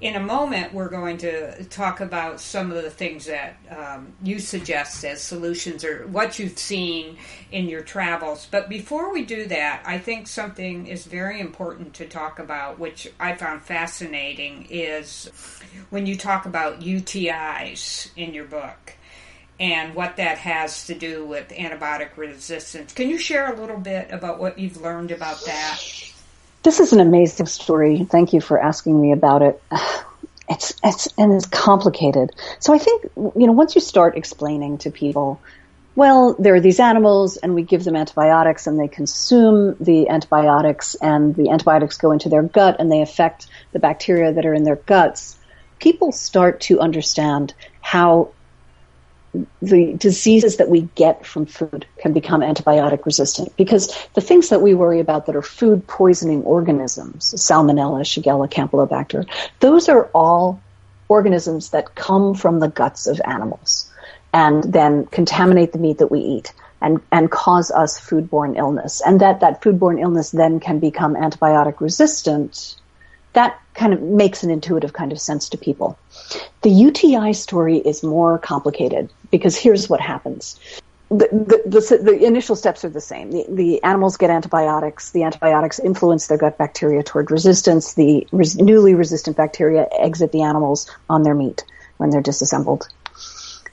[0.00, 4.38] in a moment, we're going to talk about some of the things that um, you
[4.38, 7.18] suggest as solutions or what you've seen
[7.50, 8.46] in your travels.
[8.50, 13.12] But before we do that, I think something is very important to talk about, which
[13.18, 15.30] I found fascinating, is
[15.90, 18.94] when you talk about UTIs in your book
[19.60, 22.92] and what that has to do with antibiotic resistance.
[22.92, 25.80] Can you share a little bit about what you've learned about that?
[26.62, 28.04] This is an amazing story.
[28.04, 29.62] Thank you for asking me about it.
[30.50, 32.30] It's it's and it's complicated.
[32.58, 35.38] So I think you know once you start explaining to people,
[35.94, 40.94] well, there are these animals and we give them antibiotics and they consume the antibiotics
[40.94, 44.62] and the antibiotics go into their gut and they affect the bacteria that are in
[44.62, 45.36] their guts.
[45.80, 48.30] People start to understand how
[49.60, 54.62] the diseases that we get from food can become antibiotic resistant because the things that
[54.62, 59.28] we worry about that are food poisoning organisms, salmonella, shigella, campylobacter,
[59.60, 60.60] those are all
[61.08, 63.90] organisms that come from the guts of animals
[64.32, 69.02] and then contaminate the meat that we eat and, and cause us foodborne illness.
[69.04, 72.76] And that, that foodborne illness then can become antibiotic resistant
[73.38, 75.98] that kind of makes an intuitive kind of sense to people.
[76.62, 80.58] The UTI story is more complicated because here's what happens.
[81.10, 83.30] The, the, the, the, initial steps are the same.
[83.30, 85.10] The, the, animals get antibiotics.
[85.10, 87.94] The antibiotics influence their gut bacteria toward resistance.
[87.94, 91.64] The res, newly resistant bacteria exit the animals on their meat
[91.96, 92.88] when they're disassembled.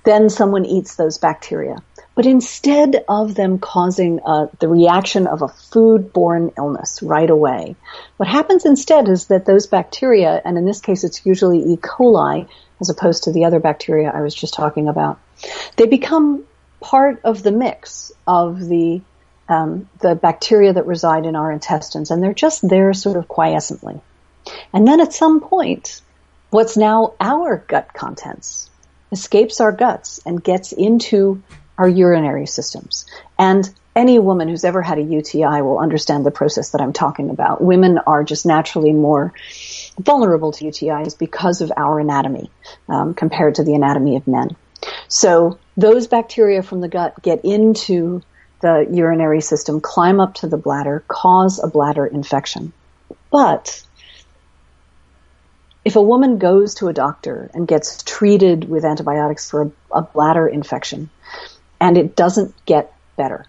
[0.05, 1.77] Then someone eats those bacteria.
[2.15, 7.75] But instead of them causing uh, the reaction of a food-borne illness right away,
[8.15, 11.75] what happens instead is that those bacteria, and in this case it's usually E.
[11.75, 12.47] coli
[12.79, 15.19] as opposed to the other bacteria I was just talking about,
[15.77, 16.45] they become
[16.79, 19.01] part of the mix of the
[19.47, 24.01] um, the bacteria that reside in our intestines, and they're just there sort of quiescently.
[24.73, 26.01] And then at some point,
[26.49, 28.69] what's now our gut contents
[29.11, 31.43] escapes our guts and gets into
[31.77, 33.05] our urinary systems.
[33.37, 37.29] And any woman who's ever had a UTI will understand the process that I'm talking
[37.29, 37.61] about.
[37.61, 39.33] Women are just naturally more
[39.99, 42.51] vulnerable to UTIs because of our anatomy
[42.89, 44.55] um, compared to the anatomy of men.
[45.07, 48.21] So those bacteria from the gut get into
[48.61, 52.73] the urinary system, climb up to the bladder, cause a bladder infection.
[53.31, 53.83] But
[55.83, 60.01] if a woman goes to a doctor and gets treated with antibiotics for a, a
[60.01, 61.09] bladder infection,
[61.79, 63.45] and it doesn't get better.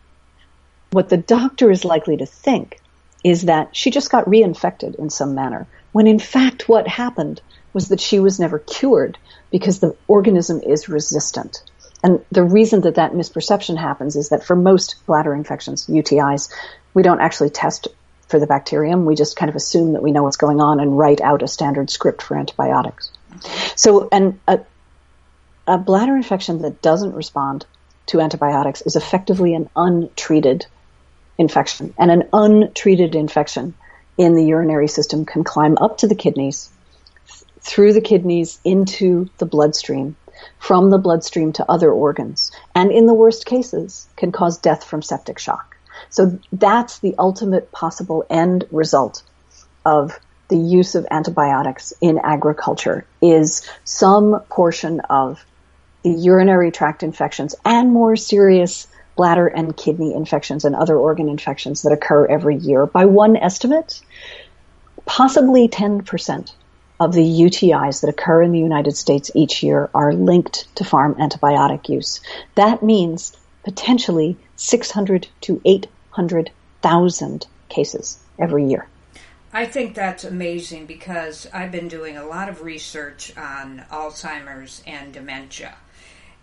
[0.90, 2.80] What the doctor is likely to think
[3.24, 7.40] is that she just got reinfected in some manner, when in fact what happened
[7.76, 9.18] was that she was never cured
[9.50, 11.62] because the organism is resistant.
[12.02, 16.50] And the reason that that misperception happens is that for most bladder infections, UTIs,
[16.94, 17.88] we don't actually test
[18.28, 19.04] for the bacterium.
[19.04, 21.48] We just kind of assume that we know what's going on and write out a
[21.48, 23.12] standard script for antibiotics.
[23.74, 24.60] So, and a,
[25.66, 27.66] a bladder infection that doesn't respond
[28.06, 30.64] to antibiotics is effectively an untreated
[31.36, 31.92] infection.
[31.98, 33.74] And an untreated infection
[34.16, 36.70] in the urinary system can climb up to the kidneys,
[37.66, 40.14] through the kidneys into the bloodstream,
[40.58, 45.02] from the bloodstream to other organs, and in the worst cases can cause death from
[45.02, 45.76] septic shock.
[46.08, 49.24] So that's the ultimate possible end result
[49.84, 55.44] of the use of antibiotics in agriculture is some portion of
[56.04, 58.86] the urinary tract infections and more serious
[59.16, 62.86] bladder and kidney infections and other organ infections that occur every year.
[62.86, 64.00] By one estimate,
[65.04, 66.52] possibly 10%
[66.98, 71.14] of the UTIs that occur in the United States each year are linked to farm
[71.16, 72.20] antibiotic use.
[72.54, 78.88] That means potentially 600 to 800,000 cases every year.
[79.52, 85.12] I think that's amazing because I've been doing a lot of research on Alzheimer's and
[85.12, 85.76] dementia.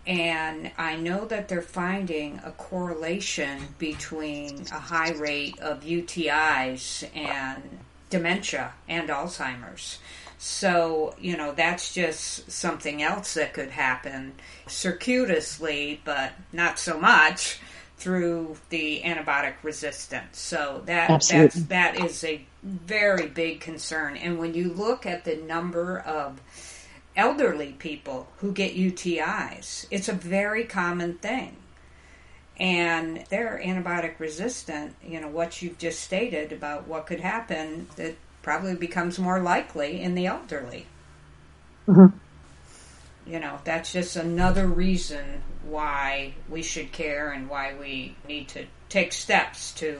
[0.06, 7.78] And I know that they're finding a correlation between a high rate of UTIs and
[8.10, 9.98] dementia and Alzheimer's.
[10.38, 14.34] So, you know, that's just something else that could happen
[14.66, 17.60] circuitously, but not so much
[17.96, 20.38] through the antibiotic resistance.
[20.38, 21.62] So that Absolutely.
[21.62, 24.16] that's that is a very big concern.
[24.16, 26.40] And when you look at the number of
[27.16, 29.86] elderly people who get UTIs.
[29.90, 31.56] It's a very common thing.
[32.58, 34.94] And they're antibiotic resistant.
[35.04, 40.00] You know, what you've just stated about what could happen, that probably becomes more likely
[40.00, 40.86] in the elderly.
[41.88, 42.16] Mm-hmm.
[43.26, 48.66] You know, that's just another reason why we should care and why we need to
[48.90, 49.98] take steps to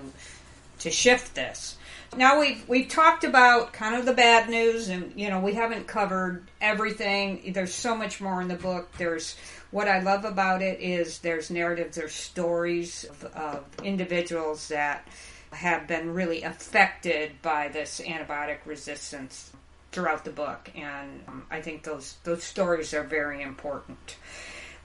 [0.80, 1.76] to shift this.
[2.16, 5.86] Now we've we've talked about kind of the bad news, and you know we haven't
[5.86, 7.52] covered everything.
[7.54, 8.92] There's so much more in the book.
[8.98, 9.36] There's
[9.70, 15.08] what I love about it is there's narratives, there's stories of, of individuals that
[15.54, 19.52] have been really affected by this antibiotic resistance
[19.92, 24.16] throughout the book, and um, I think those those stories are very important.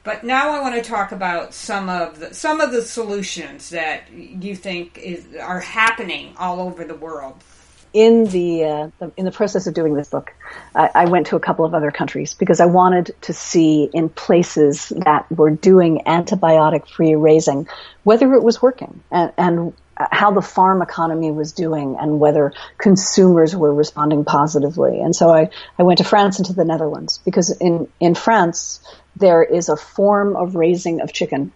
[0.03, 4.11] But now I want to talk about some of the some of the solutions that
[4.11, 7.43] you think is, are happening all over the world.
[7.91, 10.31] In the, uh, the in the process of doing this book,
[10.75, 14.09] I, I went to a couple of other countries because I wanted to see in
[14.09, 17.67] places that were doing antibiotic-free raising
[18.03, 19.73] whether it was working and, and
[20.11, 25.01] how the farm economy was doing and whether consumers were responding positively.
[25.01, 28.79] And so I, I went to France and to the Netherlands because in, in France,
[29.17, 31.51] there is a form of raising of chicken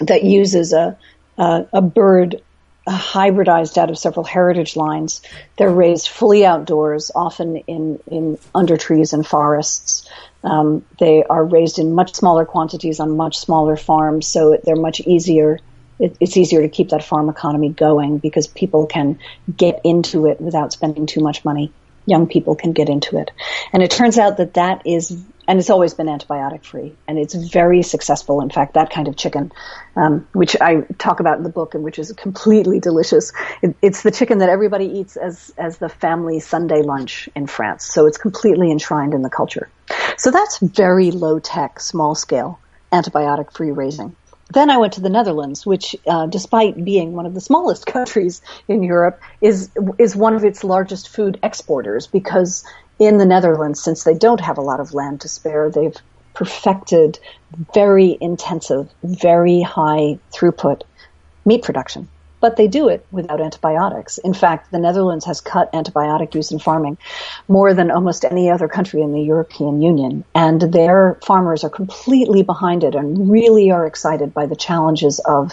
[0.00, 0.98] that uses a,
[1.36, 2.40] a, a bird
[2.88, 5.20] hybridized out of several heritage lines.
[5.58, 10.08] They're raised fully outdoors, often in, in under trees and forests.
[10.42, 15.00] Um, they are raised in much smaller quantities on much smaller farms, so they're much
[15.00, 15.60] easier
[16.00, 19.18] it, it's easier to keep that farm economy going because people can
[19.54, 21.72] get into it without spending too much money.
[22.06, 23.30] Young people can get into it.
[23.72, 25.10] And it turns out that that is,
[25.46, 28.40] and it's always been antibiotic free, and it's very successful.
[28.40, 29.52] In fact, that kind of chicken,
[29.94, 33.32] um, which I talk about in the book and which is completely delicious,
[33.62, 37.84] it, it's the chicken that everybody eats as, as the family Sunday lunch in France.
[37.84, 39.68] So it's completely enshrined in the culture.
[40.16, 42.58] So that's very low tech, small scale
[42.92, 44.16] antibiotic free raising.
[44.52, 48.42] Then I went to the Netherlands, which, uh, despite being one of the smallest countries
[48.68, 52.64] in Europe, is is one of its largest food exporters because
[52.98, 55.96] in the Netherlands, since they don't have a lot of land to spare, they've
[56.34, 57.18] perfected
[57.74, 60.82] very intensive, very high throughput
[61.44, 62.08] meat production
[62.40, 64.18] but they do it without antibiotics.
[64.18, 66.98] In fact, the Netherlands has cut antibiotic use in farming
[67.48, 70.24] more than almost any other country in the European Union.
[70.34, 75.52] And their farmers are completely behind it and really are excited by the challenges of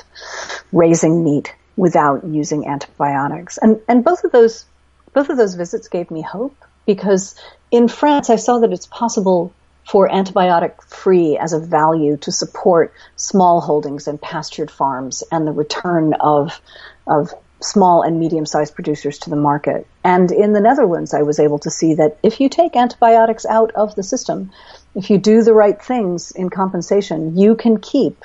[0.71, 3.57] raising meat without using antibiotics.
[3.57, 4.65] And, and both of those,
[5.13, 7.35] both of those visits gave me hope because
[7.69, 9.53] in France, I saw that it's possible
[9.87, 15.51] for antibiotic free as a value to support small holdings and pastured farms and the
[15.51, 16.59] return of,
[17.07, 19.87] of small and medium sized producers to the market.
[20.03, 23.71] And in the Netherlands, I was able to see that if you take antibiotics out
[23.71, 24.51] of the system,
[24.93, 28.23] if you do the right things in compensation, you can keep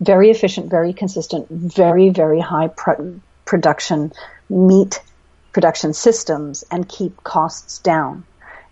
[0.00, 2.70] very efficient, very consistent, very, very high
[3.44, 4.12] production
[4.48, 5.00] meat
[5.52, 8.24] production systems and keep costs down.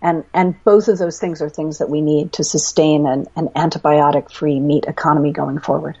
[0.03, 3.47] And, and both of those things are things that we need to sustain an, an
[3.55, 5.97] antibiotic free meat economy going forward.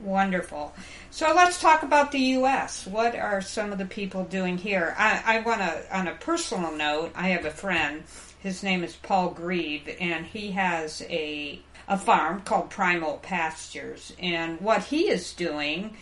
[0.00, 0.74] Wonderful.
[1.10, 2.86] So let's talk about the U.S.
[2.86, 4.94] What are some of the people doing here?
[4.98, 8.02] I, I want to, on a personal note, I have a friend.
[8.40, 14.14] His name is Paul Greive, and he has a a farm called Primal Pastures.
[14.18, 15.96] And what he is doing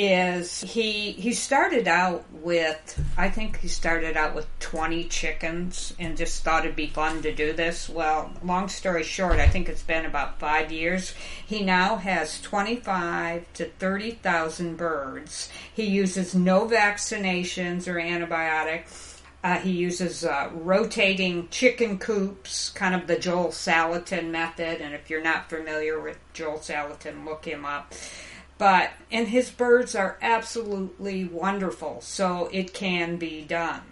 [0.00, 6.16] is he he started out with I think he started out with 20 chickens and
[6.16, 7.88] just thought it'd be fun to do this.
[7.88, 11.14] Well, long story short, I think it's been about 5 years.
[11.44, 15.48] He now has 25 to 30,000 birds.
[15.74, 19.20] He uses no vaccinations or antibiotics.
[19.42, 24.80] Uh, he uses uh, rotating chicken coops, kind of the Joel Salatin method.
[24.80, 27.92] And if you're not familiar with Joel Salatin, look him up
[28.58, 33.82] but and his birds are absolutely wonderful so it can be done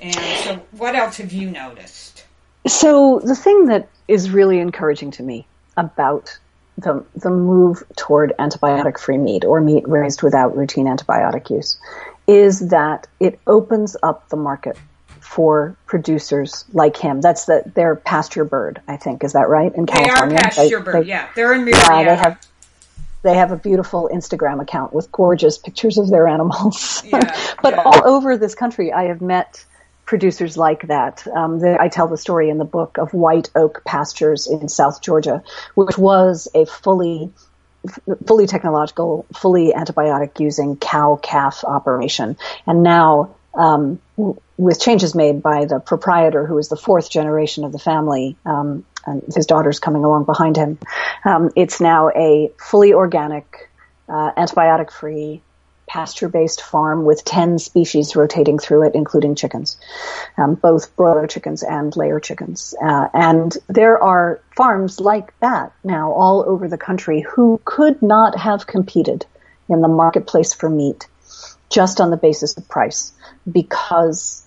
[0.00, 0.14] and
[0.44, 2.24] so what else have you noticed
[2.66, 6.38] so the thing that is really encouraging to me about
[6.78, 11.78] the, the move toward antibiotic free meat or meat raised without routine antibiotic use
[12.26, 14.76] is that it opens up the market
[15.20, 17.20] for producers like him.
[17.20, 19.24] That's the their Pasturebird, I think.
[19.24, 19.74] Is that right?
[19.74, 21.04] In California, they are pasture they, bird.
[21.04, 21.88] They, yeah, they're in Murrieta.
[21.88, 22.38] Yeah, they have
[23.22, 27.02] they have a beautiful Instagram account with gorgeous pictures of their animals.
[27.12, 27.82] Yeah, but yeah.
[27.82, 29.64] all over this country, I have met
[30.06, 31.26] producers like that.
[31.26, 35.02] Um, the, I tell the story in the book of White Oak Pastures in South
[35.02, 35.42] Georgia,
[35.74, 37.32] which was a fully
[38.26, 42.36] fully technological, fully antibiotic using cow calf operation.
[42.66, 47.64] And now, um, w- with changes made by the proprietor, who is the fourth generation
[47.64, 50.78] of the family, um, and his daughter's coming along behind him.
[51.24, 53.70] Um, it's now a fully organic,
[54.08, 55.42] uh, antibiotic free,
[55.92, 59.76] pasture based farm with 10 species rotating through it, including chickens,
[60.38, 62.74] um, both broiler chickens and layer chickens.
[62.82, 68.38] Uh, and there are farms like that now all over the country who could not
[68.38, 69.26] have competed
[69.68, 71.06] in the marketplace for meat
[71.68, 73.12] just on the basis of price
[73.50, 74.46] because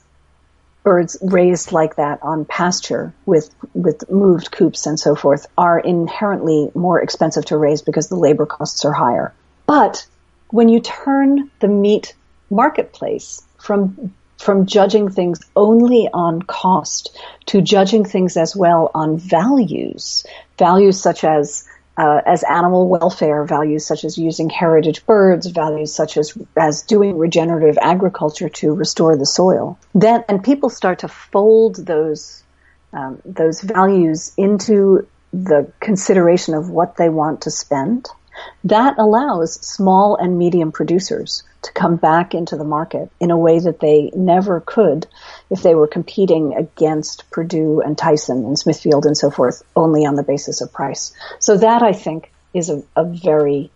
[0.86, 6.71] birds raised like that on pasture with with moved coops and so forth are inherently
[6.75, 9.33] more expensive to raise because the labor costs are higher.
[9.65, 10.05] But
[10.51, 12.13] when you turn the meat
[12.49, 17.17] marketplace from from judging things only on cost
[17.47, 20.23] to judging things as well on values,
[20.59, 21.67] values such as
[21.97, 27.17] uh, as animal welfare values such as using heritage birds, values such as as doing
[27.17, 29.79] regenerative agriculture to restore the soil.
[29.93, 32.43] Then and people start to fold those
[32.91, 38.07] um, those values into the consideration of what they want to spend.
[38.63, 43.59] That allows small and medium producers to come back into the market in a way
[43.59, 45.07] that they never could
[45.49, 50.15] if they were competing against Perdue and Tyson and Smithfield and so forth only on
[50.15, 51.13] the basis of price.
[51.39, 53.71] So that I think is a, a very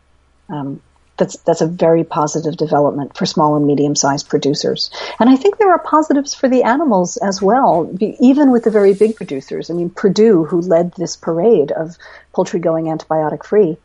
[0.49, 0.81] um,
[1.19, 4.89] that's that's a very positive development for small and medium sized producers.
[5.19, 8.93] And I think there are positives for the animals as well, even with the very
[8.95, 9.69] big producers.
[9.69, 11.97] I mean, Perdue, who led this parade of
[12.33, 13.77] poultry going antibiotic free,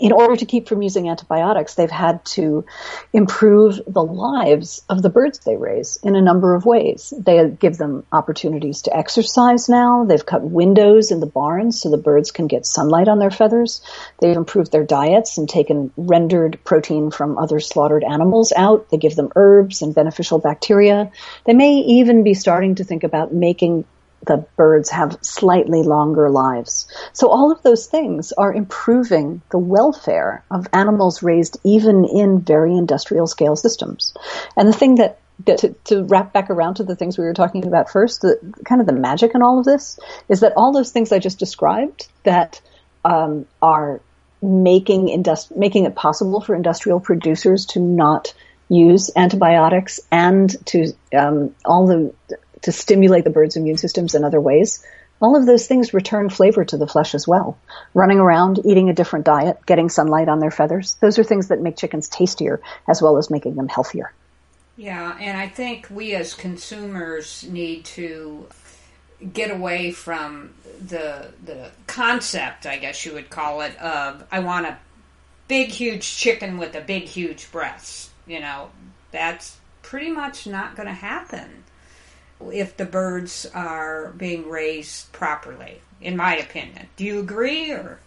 [0.00, 2.64] in order to keep from using antibiotics, they've had to
[3.12, 7.12] improve the lives of the birds they raise in a number of ways.
[7.16, 10.04] They give them opportunities to exercise now.
[10.04, 13.82] They've cut windows in the barns so the birds can get sunlight on their feathers.
[14.18, 18.88] They've improved their diets and taken rendered protein from other slaughtered animals out.
[18.88, 21.10] They give them herbs and beneficial bacteria.
[21.44, 23.84] They may even be starting to think about making
[24.26, 26.86] the birds have slightly longer lives.
[27.12, 32.76] So all of those things are improving the welfare of animals raised even in very
[32.76, 34.14] industrial scale systems.
[34.56, 37.66] And the thing that to, to, wrap back around to the things we were talking
[37.66, 39.98] about first, the, kind of the magic in all of this
[40.28, 42.60] is that all those things I just described that
[43.04, 44.00] um, are
[44.40, 45.24] making
[45.56, 48.34] making it possible for industrial producers to not
[48.68, 52.12] use antibiotics and to um, all the
[52.62, 54.84] to stimulate the bird's immune systems in other ways,
[55.20, 57.56] all of those things return flavor to the flesh as well.
[57.94, 61.60] Running around, eating a different diet, getting sunlight on their feathers, those are things that
[61.60, 64.12] make chickens tastier as well as making them healthier.
[64.76, 68.46] Yeah, and I think we as consumers need to
[69.32, 70.54] get away from
[70.88, 74.78] the the concept, I guess you would call it, of I want a
[75.46, 78.10] big huge chicken with a big huge breast.
[78.26, 78.70] You know,
[79.12, 81.62] that's pretty much not going to happen
[82.50, 86.88] if the birds are being raised properly, in my opinion.
[86.96, 88.00] Do you agree or?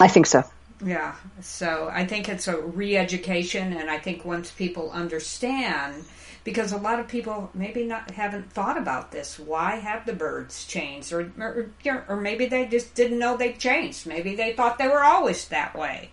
[0.00, 0.44] I think so.
[0.84, 1.14] Yeah.
[1.40, 6.04] So I think it's a re education, and I think once people understand
[6.46, 9.36] because a lot of people maybe not haven't thought about this.
[9.36, 14.06] Why have the birds changed, or or, or maybe they just didn't know they changed.
[14.06, 16.10] Maybe they thought they were always that way.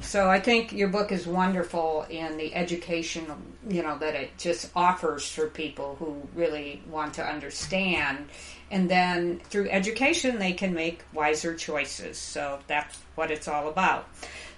[0.00, 3.26] So I think your book is wonderful in the education,
[3.68, 8.28] you know, that it just offers for people who really want to understand.
[8.70, 12.16] And then through education, they can make wiser choices.
[12.16, 14.08] So that's what it's all about.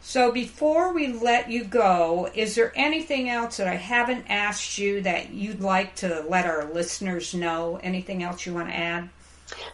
[0.02, 5.00] So before we let you go, is there anything else that I haven't asked you
[5.02, 7.78] that you'd like to let our listeners know?
[7.82, 9.08] Anything else you want to add?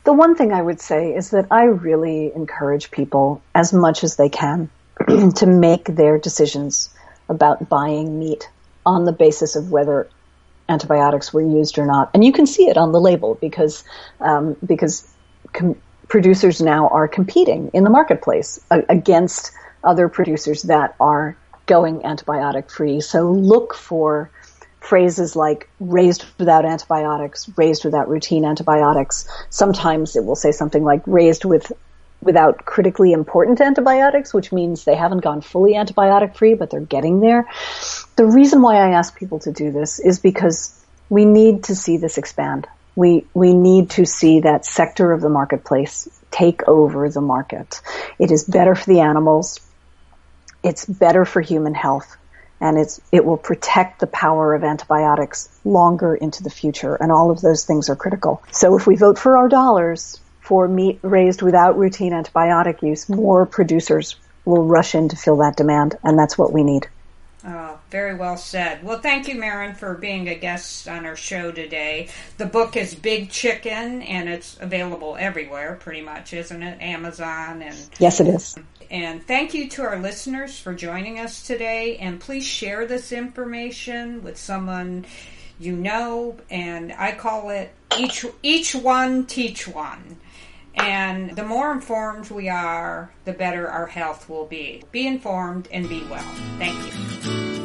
[0.05, 4.17] The one thing I would say is that I really encourage people as much as
[4.17, 4.71] they can
[5.37, 6.91] to make their decisions
[7.29, 8.49] about buying meat
[8.85, 10.09] on the basis of whether
[10.69, 12.11] antibiotics were used or not.
[12.15, 13.85] And you can see it on the label because
[14.21, 15.09] um, because
[15.53, 19.53] com- producers now are competing in the marketplace uh, against
[19.83, 21.37] other producers that are
[21.67, 23.01] going antibiotic free.
[23.01, 24.31] So look for
[24.81, 29.29] phrases like raised without antibiotics, raised without routine antibiotics.
[29.51, 31.73] Sometimes it will say something like raised with
[32.21, 37.21] without critically important antibiotics, which means they haven't gone fully antibiotic free, but they're getting
[37.21, 37.49] there.
[38.17, 41.99] The reason why I ask people to do this is because we need to see
[41.99, 42.67] this expand.
[42.95, 47.81] We, we need to see that sector of the marketplace take over the market.
[48.19, 49.61] It is better for the animals.
[50.63, 52.17] It's better for human health
[52.61, 56.95] and it's, it will protect the power of antibiotics longer into the future.
[56.95, 58.43] And all of those things are critical.
[58.51, 63.45] So if we vote for our dollars for meat raised without routine antibiotic use, more
[63.47, 65.99] producers will rush in to fill that demand.
[66.05, 66.87] And that's what we need.
[67.45, 68.85] Oh, very well said.
[68.85, 72.09] Well, thank you, Maryn, for being a guest on our show today.
[72.39, 76.81] The book is Big Chicken, and it's available everywhere, pretty much, isn't it?
[76.81, 78.57] Amazon and yes, it is.
[78.89, 81.97] And thank you to our listeners for joining us today.
[81.97, 85.07] And please share this information with someone
[85.59, 86.37] you know.
[86.51, 90.19] And I call it each each one teach one.
[90.77, 94.83] And the more informed we are, the better our health will be.
[94.93, 96.23] Be informed and be well.
[96.59, 97.56] Thank you.